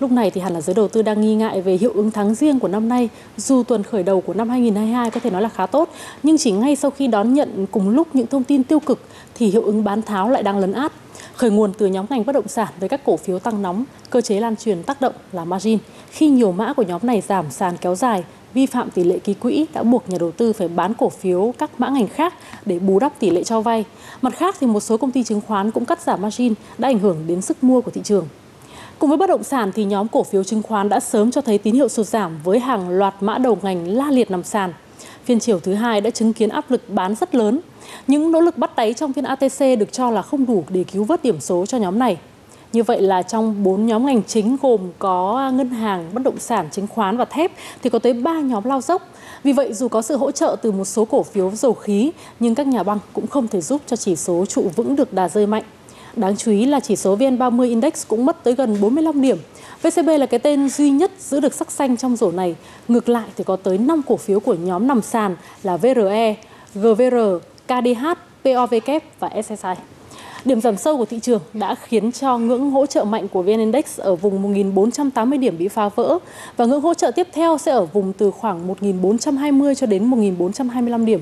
Lúc 0.00 0.12
này 0.12 0.30
thì 0.30 0.40
hẳn 0.40 0.52
là 0.52 0.60
giới 0.60 0.74
đầu 0.74 0.88
tư 0.88 1.02
đang 1.02 1.20
nghi 1.20 1.34
ngại 1.34 1.60
về 1.60 1.76
hiệu 1.76 1.92
ứng 1.94 2.10
tháng 2.10 2.34
riêng 2.34 2.60
của 2.60 2.68
năm 2.68 2.88
nay. 2.88 3.08
Dù 3.36 3.62
tuần 3.62 3.82
khởi 3.82 4.02
đầu 4.02 4.20
của 4.20 4.34
năm 4.34 4.48
2022 4.48 5.10
có 5.10 5.20
thể 5.20 5.30
nói 5.30 5.42
là 5.42 5.48
khá 5.48 5.66
tốt, 5.66 5.88
nhưng 6.22 6.38
chỉ 6.38 6.50
ngay 6.50 6.76
sau 6.76 6.90
khi 6.90 7.06
đón 7.06 7.34
nhận 7.34 7.66
cùng 7.70 7.88
lúc 7.88 8.08
những 8.14 8.26
thông 8.26 8.44
tin 8.44 8.64
tiêu 8.64 8.80
cực 8.80 9.00
thì 9.34 9.46
hiệu 9.46 9.62
ứng 9.62 9.84
bán 9.84 10.02
tháo 10.02 10.30
lại 10.30 10.42
đang 10.42 10.58
lấn 10.58 10.72
át. 10.72 10.92
Khởi 11.34 11.50
nguồn 11.50 11.72
từ 11.78 11.86
nhóm 11.86 12.06
ngành 12.10 12.26
bất 12.26 12.32
động 12.32 12.48
sản 12.48 12.68
với 12.80 12.88
các 12.88 13.00
cổ 13.04 13.16
phiếu 13.16 13.38
tăng 13.38 13.62
nóng, 13.62 13.84
cơ 14.10 14.20
chế 14.20 14.40
lan 14.40 14.56
truyền 14.56 14.82
tác 14.82 15.00
động 15.00 15.14
là 15.32 15.44
margin. 15.44 15.78
Khi 16.10 16.28
nhiều 16.28 16.52
mã 16.52 16.72
của 16.72 16.82
nhóm 16.82 17.00
này 17.04 17.22
giảm 17.28 17.50
sàn 17.50 17.76
kéo 17.80 17.94
dài, 17.94 18.24
vi 18.54 18.66
phạm 18.66 18.90
tỷ 18.90 19.04
lệ 19.04 19.18
ký 19.18 19.34
quỹ 19.34 19.66
đã 19.74 19.82
buộc 19.82 20.08
nhà 20.08 20.18
đầu 20.20 20.32
tư 20.32 20.52
phải 20.52 20.68
bán 20.68 20.94
cổ 20.94 21.08
phiếu 21.08 21.54
các 21.58 21.70
mã 21.78 21.88
ngành 21.88 22.08
khác 22.08 22.34
để 22.66 22.78
bù 22.78 22.98
đắp 22.98 23.18
tỷ 23.18 23.30
lệ 23.30 23.44
cho 23.44 23.60
vay. 23.60 23.84
Mặt 24.22 24.36
khác 24.36 24.56
thì 24.60 24.66
một 24.66 24.80
số 24.80 24.96
công 24.96 25.10
ty 25.10 25.24
chứng 25.24 25.40
khoán 25.46 25.70
cũng 25.70 25.84
cắt 25.84 26.00
giảm 26.00 26.22
margin 26.22 26.54
đã 26.78 26.88
ảnh 26.88 26.98
hưởng 26.98 27.16
đến 27.26 27.42
sức 27.42 27.64
mua 27.64 27.80
của 27.80 27.90
thị 27.90 28.00
trường. 28.04 28.28
Cùng 29.00 29.10
với 29.10 29.16
bất 29.16 29.28
động 29.28 29.44
sản 29.44 29.72
thì 29.74 29.84
nhóm 29.84 30.08
cổ 30.08 30.22
phiếu 30.22 30.44
chứng 30.44 30.62
khoán 30.62 30.88
đã 30.88 31.00
sớm 31.00 31.30
cho 31.30 31.40
thấy 31.40 31.58
tín 31.58 31.74
hiệu 31.74 31.88
sụt 31.88 32.06
giảm 32.06 32.38
với 32.44 32.58
hàng 32.58 32.88
loạt 32.88 33.14
mã 33.20 33.38
đầu 33.38 33.58
ngành 33.62 33.88
la 33.88 34.10
liệt 34.10 34.30
nằm 34.30 34.44
sàn. 34.44 34.72
Phiên 35.24 35.40
chiều 35.40 35.60
thứ 35.60 35.74
hai 35.74 36.00
đã 36.00 36.10
chứng 36.10 36.32
kiến 36.32 36.48
áp 36.48 36.70
lực 36.70 36.82
bán 36.88 37.14
rất 37.14 37.34
lớn. 37.34 37.60
Những 38.06 38.32
nỗ 38.32 38.40
lực 38.40 38.58
bắt 38.58 38.76
đáy 38.76 38.94
trong 38.94 39.12
phiên 39.12 39.24
ATC 39.24 39.58
được 39.78 39.92
cho 39.92 40.10
là 40.10 40.22
không 40.22 40.46
đủ 40.46 40.64
để 40.68 40.84
cứu 40.84 41.04
vớt 41.04 41.22
điểm 41.22 41.40
số 41.40 41.66
cho 41.66 41.78
nhóm 41.78 41.98
này. 41.98 42.16
Như 42.72 42.82
vậy 42.82 43.00
là 43.00 43.22
trong 43.22 43.62
4 43.62 43.86
nhóm 43.86 44.06
ngành 44.06 44.22
chính 44.22 44.56
gồm 44.62 44.80
có 44.98 45.50
ngân 45.54 45.70
hàng, 45.70 46.10
bất 46.12 46.22
động 46.22 46.38
sản, 46.38 46.68
chứng 46.70 46.86
khoán 46.86 47.16
và 47.16 47.24
thép 47.24 47.52
thì 47.82 47.90
có 47.90 47.98
tới 47.98 48.12
3 48.12 48.40
nhóm 48.40 48.64
lao 48.64 48.80
dốc. 48.80 49.02
Vì 49.44 49.52
vậy 49.52 49.72
dù 49.72 49.88
có 49.88 50.02
sự 50.02 50.16
hỗ 50.16 50.30
trợ 50.30 50.56
từ 50.62 50.72
một 50.72 50.84
số 50.84 51.04
cổ 51.04 51.22
phiếu 51.22 51.50
dầu 51.50 51.74
khí 51.74 52.10
nhưng 52.40 52.54
các 52.54 52.66
nhà 52.66 52.82
băng 52.82 52.98
cũng 53.12 53.26
không 53.26 53.48
thể 53.48 53.60
giúp 53.60 53.80
cho 53.86 53.96
chỉ 53.96 54.16
số 54.16 54.46
trụ 54.46 54.70
vững 54.76 54.96
được 54.96 55.12
đà 55.12 55.28
rơi 55.28 55.46
mạnh. 55.46 55.64
Đáng 56.16 56.36
chú 56.36 56.50
ý 56.50 56.66
là 56.66 56.80
chỉ 56.80 56.96
số 56.96 57.16
VN30 57.16 57.62
Index 57.62 58.06
cũng 58.08 58.24
mất 58.24 58.44
tới 58.44 58.54
gần 58.54 58.80
45 58.80 59.20
điểm. 59.20 59.38
VCB 59.82 60.08
là 60.18 60.26
cái 60.26 60.40
tên 60.40 60.68
duy 60.68 60.90
nhất 60.90 61.10
giữ 61.18 61.40
được 61.40 61.54
sắc 61.54 61.70
xanh 61.70 61.96
trong 61.96 62.16
rổ 62.16 62.30
này. 62.30 62.56
Ngược 62.88 63.08
lại 63.08 63.28
thì 63.36 63.44
có 63.44 63.56
tới 63.56 63.78
5 63.78 64.02
cổ 64.06 64.16
phiếu 64.16 64.40
của 64.40 64.54
nhóm 64.54 64.86
nằm 64.86 65.02
sàn 65.02 65.36
là 65.62 65.76
VRE, 65.76 66.36
GVR, 66.74 67.16
KDH, 67.66 68.06
POVK 68.44 69.02
và 69.18 69.30
SSI. 69.42 69.74
Điểm 70.44 70.60
giảm 70.60 70.76
sâu 70.76 70.96
của 70.96 71.04
thị 71.04 71.20
trường 71.20 71.40
đã 71.52 71.74
khiến 71.74 72.12
cho 72.12 72.38
ngưỡng 72.38 72.70
hỗ 72.70 72.86
trợ 72.86 73.04
mạnh 73.04 73.28
của 73.28 73.42
VN 73.42 73.58
Index 73.58 74.00
ở 74.00 74.14
vùng 74.14 74.54
1.480 74.54 75.40
điểm 75.40 75.58
bị 75.58 75.68
phá 75.68 75.88
vỡ 75.88 76.18
và 76.56 76.64
ngưỡng 76.64 76.80
hỗ 76.80 76.94
trợ 76.94 77.10
tiếp 77.10 77.28
theo 77.32 77.58
sẽ 77.58 77.72
ở 77.72 77.86
vùng 77.86 78.12
từ 78.12 78.30
khoảng 78.30 78.68
1.420 78.68 79.74
cho 79.74 79.86
đến 79.86 80.10
1.425 80.10 81.04
điểm. 81.04 81.20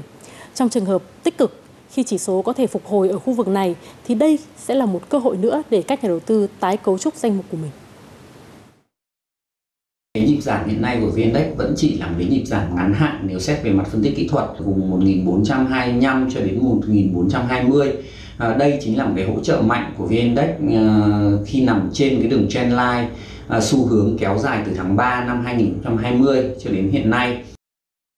Trong 0.55 0.69
trường 0.69 0.85
hợp 0.85 1.03
tích 1.23 1.39
cực 1.39 1.68
khi 1.91 2.03
chỉ 2.03 2.19
số 2.19 2.43
có 2.43 2.53
thể 2.53 2.67
phục 2.67 2.87
hồi 2.87 3.09
ở 3.09 3.19
khu 3.19 3.33
vực 3.33 3.49
này 3.49 3.75
thì 4.07 4.15
đây 4.15 4.39
sẽ 4.57 4.75
là 4.75 4.87
một 4.87 5.01
cơ 5.09 5.19
hội 5.19 5.37
nữa 5.37 5.63
để 5.71 5.83
các 5.83 6.05
nhà 6.05 6.09
đầu 6.09 6.21
tư 6.21 6.49
tái 6.61 6.77
cấu 6.77 6.99
trúc 6.99 7.15
danh 7.15 7.37
mục 7.37 7.45
của 7.51 7.57
mình. 7.57 7.71
Cái 10.15 10.27
nhịp 10.27 10.41
giảm 10.41 10.69
hiện 10.69 10.83
nay 10.83 10.99
của 11.01 11.07
VN-Index 11.07 11.55
vẫn 11.57 11.75
chỉ 11.77 11.99
là 11.99 12.07
một 12.07 12.15
cái 12.19 12.29
nhịp 12.29 12.45
giảm 12.45 12.77
ngắn 12.77 12.95
hạn 12.95 13.21
nếu 13.23 13.39
xét 13.39 13.63
về 13.63 13.71
mặt 13.71 13.87
phân 13.93 14.03
tích 14.03 14.17
kỹ 14.17 14.29
thuật 14.29 14.45
vùng 14.59 14.91
1425 14.91 16.29
cho 16.35 16.41
đến 16.41 16.59
1420. 16.63 17.93
À, 18.39 18.55
đây 18.55 18.79
chính 18.81 18.99
là 18.99 19.05
một 19.05 19.13
cái 19.17 19.27
hỗ 19.27 19.41
trợ 19.43 19.61
mạnh 19.61 19.95
của 19.97 20.07
VN-Index 20.07 20.49
à, 20.75 20.85
khi 21.47 21.65
nằm 21.65 21.91
trên 21.93 22.21
cái 22.21 22.31
đường 22.31 22.47
trendline 22.49 23.09
à, 23.49 23.61
xu 23.61 23.87
hướng 23.87 24.17
kéo 24.19 24.39
dài 24.39 24.63
từ 24.67 24.73
tháng 24.77 24.97
3 24.97 25.25
năm 25.25 25.45
2020 25.45 26.51
cho 26.65 26.71
đến 26.71 26.91
hiện 26.91 27.11
nay. 27.11 27.43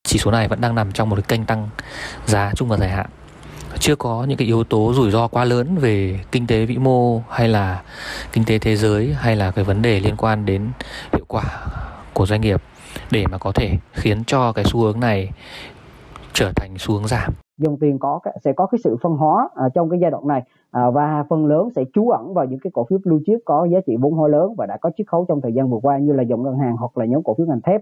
Chỉ 0.09 0.19
số 0.19 0.31
này 0.31 0.49
vẫn 0.49 0.61
đang 0.61 0.75
nằm 0.75 0.93
trong 0.93 1.09
một 1.09 1.17
cái 1.17 1.25
kênh 1.29 1.47
tăng 1.47 1.69
giá 2.27 2.53
trung 2.57 2.69
và 2.69 2.77
dài 2.77 2.89
hạn 2.89 3.07
chưa 3.81 3.97
có 3.97 4.25
những 4.29 4.39
cái 4.39 4.47
yếu 4.47 4.65
tố 4.65 4.93
rủi 4.95 5.11
ro 5.11 5.29
quá 5.29 5.45
lớn 5.45 5.67
về 5.81 6.21
kinh 6.33 6.47
tế 6.47 6.67
vĩ 6.67 6.79
mô 6.79 7.19
hay 7.29 7.49
là 7.49 7.83
kinh 8.33 8.45
tế 8.47 8.59
thế 8.59 8.77
giới 8.77 9.15
hay 9.15 9.37
là 9.37 9.51
cái 9.51 9.65
vấn 9.65 9.83
đề 9.83 10.01
liên 10.01 10.15
quan 10.19 10.47
đến 10.47 10.63
hiệu 11.13 11.25
quả 11.29 11.45
của 12.15 12.27
doanh 12.27 12.41
nghiệp 12.41 12.63
để 13.13 13.25
mà 13.31 13.39
có 13.39 13.53
thể 13.55 13.71
khiến 13.93 14.25
cho 14.27 14.53
cái 14.53 14.65
xu 14.65 14.81
hướng 14.81 15.01
này 15.01 15.31
trở 16.33 16.53
thành 16.57 16.71
xu 16.79 16.95
hướng 16.95 17.07
giảm. 17.07 17.33
Dòng 17.59 17.77
tiền 17.81 17.99
có 17.99 18.21
sẽ 18.45 18.53
có 18.53 18.67
cái 18.67 18.79
sự 18.85 18.97
phân 19.03 19.13
hóa 19.13 19.49
à, 19.57 19.65
trong 19.75 19.91
cái 19.91 19.99
giai 20.03 20.11
đoạn 20.11 20.29
này 20.29 20.43
à, 20.71 20.91
và 20.91 21.25
phần 21.31 21.47
lớn 21.47 21.69
sẽ 21.77 21.85
trú 21.95 22.09
ẩn 22.09 22.35
vào 22.35 22.45
những 22.45 22.61
cái 22.61 22.71
cổ 22.75 22.87
phiếu 22.91 22.99
blue 23.05 23.19
chip 23.27 23.39
có 23.45 23.67
giá 23.73 23.79
trị 23.87 23.97
vốn 24.01 24.13
hóa 24.13 24.29
lớn 24.29 24.55
và 24.59 24.67
đã 24.67 24.77
có 24.81 24.91
chiết 24.97 25.07
khấu 25.07 25.25
trong 25.29 25.41
thời 25.41 25.53
gian 25.53 25.71
vừa 25.71 25.79
qua 25.83 25.99
như 25.99 26.13
là 26.13 26.23
dòng 26.23 26.43
ngân 26.43 26.59
hàng 26.59 26.77
hoặc 26.77 26.99
là 26.99 27.05
nhóm 27.05 27.23
cổ 27.23 27.35
phiếu 27.35 27.47
ngành 27.47 27.61
thép 27.61 27.81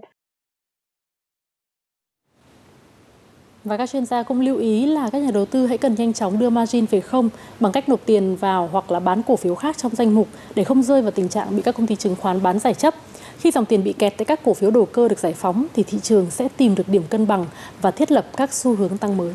Và 3.69 3.77
các 3.77 3.89
chuyên 3.89 4.05
gia 4.05 4.23
cũng 4.23 4.41
lưu 4.41 4.57
ý 4.57 4.85
là 4.85 5.09
các 5.09 5.19
nhà 5.19 5.31
đầu 5.31 5.45
tư 5.45 5.67
hãy 5.67 5.77
cần 5.77 5.95
nhanh 5.95 6.13
chóng 6.13 6.39
đưa 6.39 6.49
margin 6.49 6.85
về 6.85 7.01
không 7.01 7.29
bằng 7.59 7.71
cách 7.71 7.89
nộp 7.89 7.99
tiền 8.05 8.35
vào 8.35 8.69
hoặc 8.71 8.91
là 8.91 8.99
bán 8.99 9.21
cổ 9.23 9.35
phiếu 9.35 9.55
khác 9.55 9.77
trong 9.77 9.95
danh 9.95 10.15
mục 10.15 10.27
để 10.55 10.63
không 10.63 10.83
rơi 10.83 11.01
vào 11.01 11.11
tình 11.11 11.29
trạng 11.29 11.55
bị 11.55 11.61
các 11.61 11.75
công 11.75 11.87
ty 11.87 11.95
chứng 11.95 12.15
khoán 12.15 12.43
bán 12.43 12.59
giải 12.59 12.73
chấp. 12.73 12.93
Khi 13.39 13.51
dòng 13.51 13.65
tiền 13.65 13.83
bị 13.83 13.93
kẹt 13.93 14.13
tại 14.17 14.25
các 14.25 14.39
cổ 14.43 14.53
phiếu 14.53 14.71
đầu 14.71 14.85
cơ 14.85 15.07
được 15.07 15.19
giải 15.19 15.33
phóng 15.33 15.65
thì 15.75 15.83
thị 15.83 15.97
trường 16.03 16.31
sẽ 16.31 16.47
tìm 16.57 16.75
được 16.75 16.89
điểm 16.89 17.03
cân 17.09 17.27
bằng 17.27 17.45
và 17.81 17.91
thiết 17.91 18.11
lập 18.11 18.25
các 18.37 18.53
xu 18.53 18.75
hướng 18.75 18.97
tăng 18.97 19.17
mới. 19.17 19.31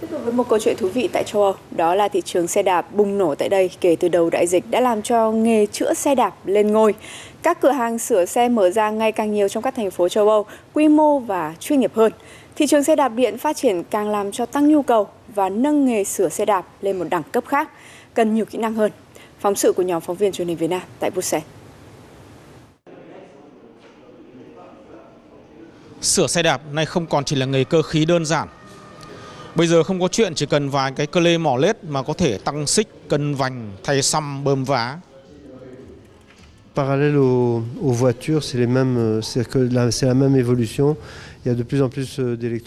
Tiếp 0.00 0.06
tục 0.10 0.20
với 0.24 0.32
một 0.32 0.48
câu 0.48 0.58
chuyện 0.58 0.76
thú 0.78 0.88
vị 0.88 1.08
tại 1.12 1.24
châu 1.26 1.42
Âu, 1.42 1.54
đó 1.70 1.94
là 1.94 2.08
thị 2.08 2.22
trường 2.24 2.46
xe 2.46 2.62
đạp 2.62 2.94
bùng 2.94 3.18
nổ 3.18 3.34
tại 3.34 3.48
đây 3.48 3.70
kể 3.80 3.96
từ 4.00 4.08
đầu 4.08 4.30
đại 4.30 4.46
dịch 4.46 4.70
đã 4.70 4.80
làm 4.80 5.02
cho 5.02 5.32
nghề 5.32 5.66
chữa 5.66 5.94
xe 5.94 6.14
đạp 6.14 6.34
lên 6.44 6.72
ngôi. 6.72 6.94
Các 7.42 7.60
cửa 7.60 7.70
hàng 7.70 7.98
sửa 7.98 8.24
xe 8.24 8.48
mở 8.48 8.70
ra 8.70 8.90
ngày 8.90 9.12
càng 9.12 9.32
nhiều 9.32 9.48
trong 9.48 9.62
các 9.62 9.74
thành 9.74 9.90
phố 9.90 10.08
châu 10.08 10.28
Âu, 10.28 10.46
quy 10.74 10.88
mô 10.88 11.18
và 11.18 11.54
chuyên 11.60 11.80
nghiệp 11.80 11.92
hơn. 11.94 12.12
Thị 12.60 12.66
trường 12.66 12.84
xe 12.84 12.96
đạp 12.96 13.08
điện 13.08 13.38
phát 13.38 13.56
triển 13.56 13.82
càng 13.90 14.08
làm 14.08 14.32
cho 14.32 14.46
tăng 14.46 14.68
nhu 14.68 14.82
cầu 14.82 15.08
và 15.34 15.48
nâng 15.48 15.86
nghề 15.86 16.04
sửa 16.04 16.28
xe 16.28 16.44
đạp 16.44 16.66
lên 16.80 16.98
một 16.98 17.04
đẳng 17.10 17.22
cấp 17.22 17.44
khác, 17.46 17.70
cần 18.14 18.34
nhiều 18.34 18.44
kỹ 18.44 18.58
năng 18.58 18.74
hơn. 18.74 18.92
Phóng 19.38 19.54
sự 19.54 19.72
của 19.72 19.82
nhóm 19.82 20.00
phóng 20.00 20.16
viên 20.16 20.32
truyền 20.32 20.48
hình 20.48 20.56
Việt 20.56 20.70
Nam 20.70 20.80
tại 20.98 21.10
Bruxelles. 21.10 21.46
Sửa 26.00 26.26
xe 26.26 26.42
đạp 26.42 26.60
nay 26.72 26.86
không 26.86 27.06
còn 27.06 27.24
chỉ 27.24 27.36
là 27.36 27.46
nghề 27.46 27.64
cơ 27.64 27.82
khí 27.82 28.04
đơn 28.04 28.26
giản. 28.26 28.48
Bây 29.54 29.66
giờ 29.66 29.82
không 29.82 30.00
có 30.00 30.08
chuyện 30.08 30.34
chỉ 30.34 30.46
cần 30.46 30.68
vài 30.68 30.92
cái 30.92 31.06
cơ 31.06 31.20
lê 31.20 31.38
mỏ 31.38 31.56
lết 31.56 31.84
mà 31.84 32.02
có 32.02 32.12
thể 32.12 32.38
tăng 32.38 32.66
xích, 32.66 32.88
cân 33.08 33.34
vành, 33.34 33.70
thay 33.84 34.02
xăm, 34.02 34.44
bơm 34.44 34.64
vá. 34.64 34.98
Parallèle 36.74 37.16
aux, 37.16 37.62
aux 37.82 37.98
voitures, 38.00 38.40
c'est 38.40 38.58
les 38.60 38.68
mêmes, 38.68 39.20
c'est 39.22 39.44
que 39.44 39.58
la, 39.72 39.90
c'est 39.90 40.06
la 40.06 40.14
même 40.14 40.36
évolution. 40.36 40.94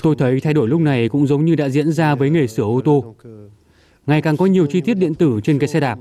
Tôi 0.02 0.16
thấy 0.18 0.40
thay 0.40 0.54
đổi 0.54 0.68
lúc 0.68 0.82
này 0.82 1.10
cũng 1.10 1.28
giống 1.28 1.46
như 1.46 1.56
đã 1.56 1.70
diễn 1.70 1.92
ra 1.92 2.16
với 2.16 2.30
nghề 2.30 2.48
sửa 2.48 2.64
ô 2.64 2.82
tô. 2.86 3.16
Ngày 4.08 4.22
càng 4.22 4.38
có 4.38 4.46
nhiều 4.46 4.66
chi 4.66 4.82
tiết 4.82 4.94
điện 4.94 5.16
tử 5.16 5.40
trên 5.44 5.60
cái 5.60 5.68
xe 5.68 5.80
đạp. 5.80 6.00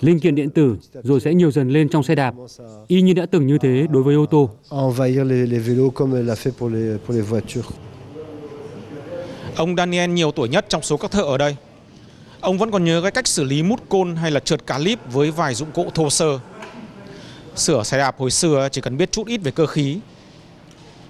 Linh 0.00 0.20
kiện 0.20 0.34
điện 0.34 0.50
tử 0.50 0.76
rồi 1.02 1.20
sẽ 1.20 1.34
nhiều 1.34 1.50
dần 1.50 1.70
lên 1.70 1.88
trong 1.88 2.02
xe 2.02 2.14
đạp, 2.14 2.34
y 2.86 3.02
như 3.02 3.12
đã 3.12 3.26
từng 3.26 3.46
như 3.46 3.58
thế 3.58 3.86
đối 3.90 4.02
với 4.02 4.14
ô 4.14 4.26
tô. 4.26 4.50
Ông 9.56 9.76
Daniel 9.76 10.10
nhiều 10.10 10.30
tuổi 10.30 10.48
nhất 10.48 10.66
trong 10.68 10.82
số 10.82 10.96
các 10.96 11.10
thợ 11.10 11.22
ở 11.22 11.38
đây. 11.38 11.56
Ông 12.40 12.58
vẫn 12.58 12.70
còn 12.70 12.84
nhớ 12.84 13.00
cái 13.02 13.10
cách 13.10 13.26
xử 13.26 13.44
lý 13.44 13.62
mút 13.62 13.80
côn 13.88 14.16
hay 14.16 14.30
là 14.30 14.40
trượt 14.40 14.66
cá 14.66 14.78
líp 14.78 14.98
với 15.12 15.30
vài 15.30 15.54
dụng 15.54 15.68
cụ 15.74 15.86
thô 15.94 16.10
sơ. 16.10 16.38
Sửa 17.56 17.82
xe 17.82 17.98
đạp 17.98 18.18
hồi 18.18 18.30
xưa 18.30 18.68
chỉ 18.72 18.80
cần 18.80 18.96
biết 18.96 19.12
chút 19.12 19.26
ít 19.26 19.40
về 19.44 19.50
cơ 19.50 19.66
khí. 19.66 19.98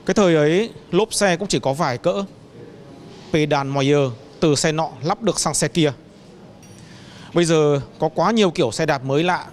Cái 0.06 0.14
thời 0.14 0.34
ấy, 0.34 0.70
lốp 0.90 1.14
xe 1.14 1.36
cũng 1.36 1.48
chỉ 1.48 1.58
có 1.58 1.72
vài 1.72 1.98
cỡ. 1.98 2.24
Pedal 3.32 3.66
Moyer 3.66 4.10
từ 4.40 4.54
xe 4.54 4.72
nọ 4.72 4.88
lắp 5.02 5.22
được 5.22 5.40
sang 5.40 5.54
xe 5.54 5.68
kia. 5.68 5.92
Bây 7.34 7.44
giờ 7.44 7.80
có 7.98 8.08
quá 8.08 8.30
nhiều 8.30 8.50
kiểu 8.50 8.70
xe 8.70 8.86
đạp 8.86 9.04
mới 9.04 9.22
lạ. 9.24 9.46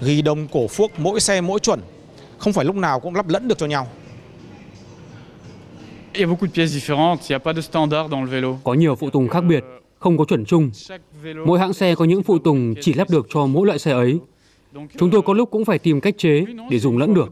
Ghi 0.00 0.22
đông 0.22 0.48
cổ 0.52 0.66
phuốc 0.66 0.92
mỗi 0.98 1.20
xe 1.20 1.40
mỗi 1.40 1.60
chuẩn. 1.60 1.80
Không 2.38 2.52
phải 2.52 2.64
lúc 2.64 2.76
nào 2.76 3.00
cũng 3.00 3.14
lắp 3.14 3.28
lẫn 3.28 3.48
được 3.48 3.58
cho 3.58 3.66
nhau. 3.66 3.88
Có 8.64 8.74
nhiều 8.74 8.96
phụ 8.96 9.10
tùng 9.10 9.28
khác 9.28 9.40
biệt, 9.40 9.64
không 9.98 10.18
có 10.18 10.24
chuẩn 10.24 10.44
chung. 10.44 10.70
Mỗi 11.46 11.58
hãng 11.58 11.72
xe 11.72 11.94
có 11.94 12.04
những 12.04 12.22
phụ 12.22 12.38
tùng 12.38 12.74
chỉ 12.80 12.94
lắp 12.94 13.10
được 13.10 13.26
cho 13.34 13.46
mỗi 13.46 13.66
loại 13.66 13.78
xe 13.78 13.92
ấy. 13.92 14.18
Chúng 14.98 15.10
tôi 15.10 15.22
có 15.22 15.32
lúc 15.32 15.50
cũng 15.50 15.64
phải 15.64 15.78
tìm 15.78 16.00
cách 16.00 16.14
chế 16.18 16.44
để 16.70 16.78
dùng 16.78 16.98
lẫn 16.98 17.14
được. 17.14 17.28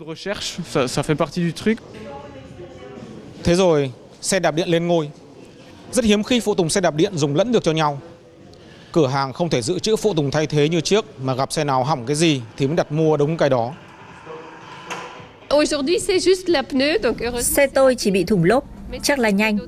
Thế 3.46 3.54
rồi, 3.54 3.92
xe 4.20 4.38
đạp 4.38 4.50
điện 4.50 4.68
lên 4.68 4.86
ngôi. 4.86 5.10
Rất 5.92 6.04
hiếm 6.04 6.22
khi 6.22 6.40
phụ 6.40 6.54
tùng 6.54 6.70
xe 6.70 6.80
đạp 6.80 6.94
điện 6.94 7.12
dùng 7.16 7.36
lẫn 7.36 7.52
được 7.52 7.64
cho 7.64 7.72
nhau. 7.72 8.00
Cửa 8.92 9.06
hàng 9.06 9.32
không 9.32 9.50
thể 9.50 9.62
dự 9.62 9.78
trữ 9.78 9.96
phụ 9.96 10.14
tùng 10.14 10.30
thay 10.30 10.46
thế 10.46 10.68
như 10.68 10.80
trước 10.80 11.20
mà 11.20 11.34
gặp 11.34 11.52
xe 11.52 11.64
nào 11.64 11.84
hỏng 11.84 12.06
cái 12.06 12.16
gì 12.16 12.40
thì 12.56 12.66
mới 12.66 12.76
đặt 12.76 12.92
mua 12.92 13.16
đúng 13.16 13.36
cái 13.36 13.50
đó. 13.50 13.72
Xe 17.42 17.66
tôi 17.66 17.94
chỉ 17.94 18.10
bị 18.10 18.24
thủng 18.24 18.44
lốp, 18.44 18.64
chắc 19.02 19.18
là 19.18 19.30
nhanh. 19.30 19.58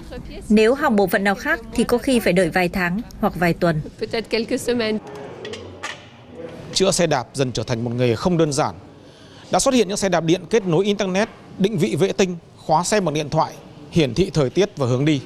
Nếu 0.48 0.74
hỏng 0.74 0.96
bộ 0.96 1.06
phận 1.06 1.24
nào 1.24 1.34
khác 1.34 1.60
thì 1.74 1.84
có 1.84 1.98
khi 1.98 2.20
phải 2.20 2.32
đợi 2.32 2.50
vài 2.50 2.68
tháng 2.68 3.00
hoặc 3.20 3.32
vài 3.36 3.54
tuần. 3.54 3.80
Chữa 6.74 6.90
xe 6.90 7.06
đạp 7.06 7.26
dần 7.34 7.52
trở 7.52 7.62
thành 7.62 7.84
một 7.84 7.90
nghề 7.96 8.14
không 8.14 8.38
đơn 8.38 8.52
giản. 8.52 8.74
Đã 9.50 9.58
xuất 9.58 9.74
hiện 9.74 9.88
những 9.88 9.96
xe 9.96 10.08
đạp 10.08 10.24
điện 10.24 10.40
kết 10.50 10.66
nối 10.66 10.84
Internet, 10.84 11.28
định 11.58 11.78
vị 11.78 11.96
vệ 11.96 12.12
tinh, 12.12 12.36
khóa 12.56 12.84
xe 12.84 13.00
bằng 13.00 13.14
điện 13.14 13.30
thoại, 13.30 13.52
hiển 13.90 14.14
thị 14.14 14.30
thời 14.34 14.50
tiết 14.50 14.76
và 14.76 14.86
hướng 14.86 15.04
đi. 15.04 15.20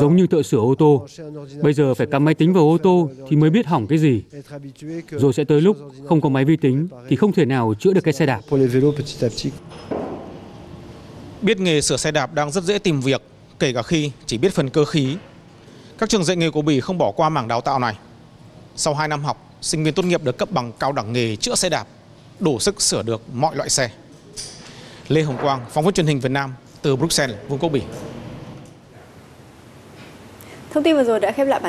Giống 0.00 0.16
như 0.16 0.26
thợ 0.26 0.42
sửa 0.42 0.58
ô 0.58 0.74
tô, 0.78 1.06
bây 1.62 1.72
giờ 1.72 1.94
phải 1.94 2.06
cắm 2.06 2.24
máy 2.24 2.34
tính 2.34 2.52
vào 2.52 2.64
ô 2.64 2.78
tô 2.78 3.10
thì 3.28 3.36
mới 3.36 3.50
biết 3.50 3.66
hỏng 3.66 3.86
cái 3.86 3.98
gì. 3.98 4.22
Rồi 5.10 5.32
sẽ 5.32 5.44
tới 5.44 5.60
lúc 5.60 5.76
không 6.08 6.20
có 6.20 6.28
máy 6.28 6.44
vi 6.44 6.56
tính 6.56 6.88
thì 7.08 7.16
không 7.16 7.32
thể 7.32 7.44
nào 7.44 7.74
chữa 7.78 7.92
được 7.92 8.00
cái 8.04 8.12
xe 8.12 8.26
đạp. 8.26 8.40
Biết 11.42 11.60
nghề 11.60 11.80
sửa 11.80 11.96
xe 11.96 12.10
đạp 12.10 12.34
đang 12.34 12.50
rất 12.50 12.64
dễ 12.64 12.78
tìm 12.78 13.00
việc, 13.00 13.22
kể 13.58 13.72
cả 13.72 13.82
khi 13.82 14.10
chỉ 14.26 14.38
biết 14.38 14.52
phần 14.52 14.70
cơ 14.70 14.84
khí. 14.84 15.16
Các 15.98 16.08
trường 16.08 16.24
dạy 16.24 16.36
nghề 16.36 16.50
của 16.50 16.62
Bỉ 16.62 16.80
không 16.80 16.98
bỏ 16.98 17.12
qua 17.16 17.28
mảng 17.28 17.48
đào 17.48 17.60
tạo 17.60 17.78
này. 17.78 17.94
Sau 18.76 18.94
2 18.94 19.08
năm 19.08 19.24
học, 19.24 19.56
sinh 19.60 19.84
viên 19.84 19.94
tốt 19.94 20.02
nghiệp 20.02 20.24
được 20.24 20.38
cấp 20.38 20.50
bằng 20.50 20.72
cao 20.78 20.92
đẳng 20.92 21.12
nghề 21.12 21.36
chữa 21.36 21.54
xe 21.54 21.68
đạp, 21.68 21.86
đủ 22.40 22.58
sức 22.58 22.82
sửa 22.82 23.02
được 23.02 23.22
mọi 23.32 23.56
loại 23.56 23.70
xe. 23.70 23.90
Lê 25.08 25.22
Hồng 25.22 25.38
Quang, 25.42 25.60
phóng 25.70 25.84
viên 25.84 25.94
truyền 25.94 26.06
hình 26.06 26.20
Việt 26.20 26.32
Nam 26.32 26.54
từ 26.82 26.96
Bruxelles, 26.96 27.36
Vương 27.48 27.58
quốc 27.58 27.68
Bỉ. 27.68 27.82
Thông 30.70 30.82
tin 30.82 30.96
vừa 30.96 31.04
rồi 31.04 31.20
đã 31.20 31.32
khép 31.32 31.46
lại 31.46 31.60
bản 31.60 31.64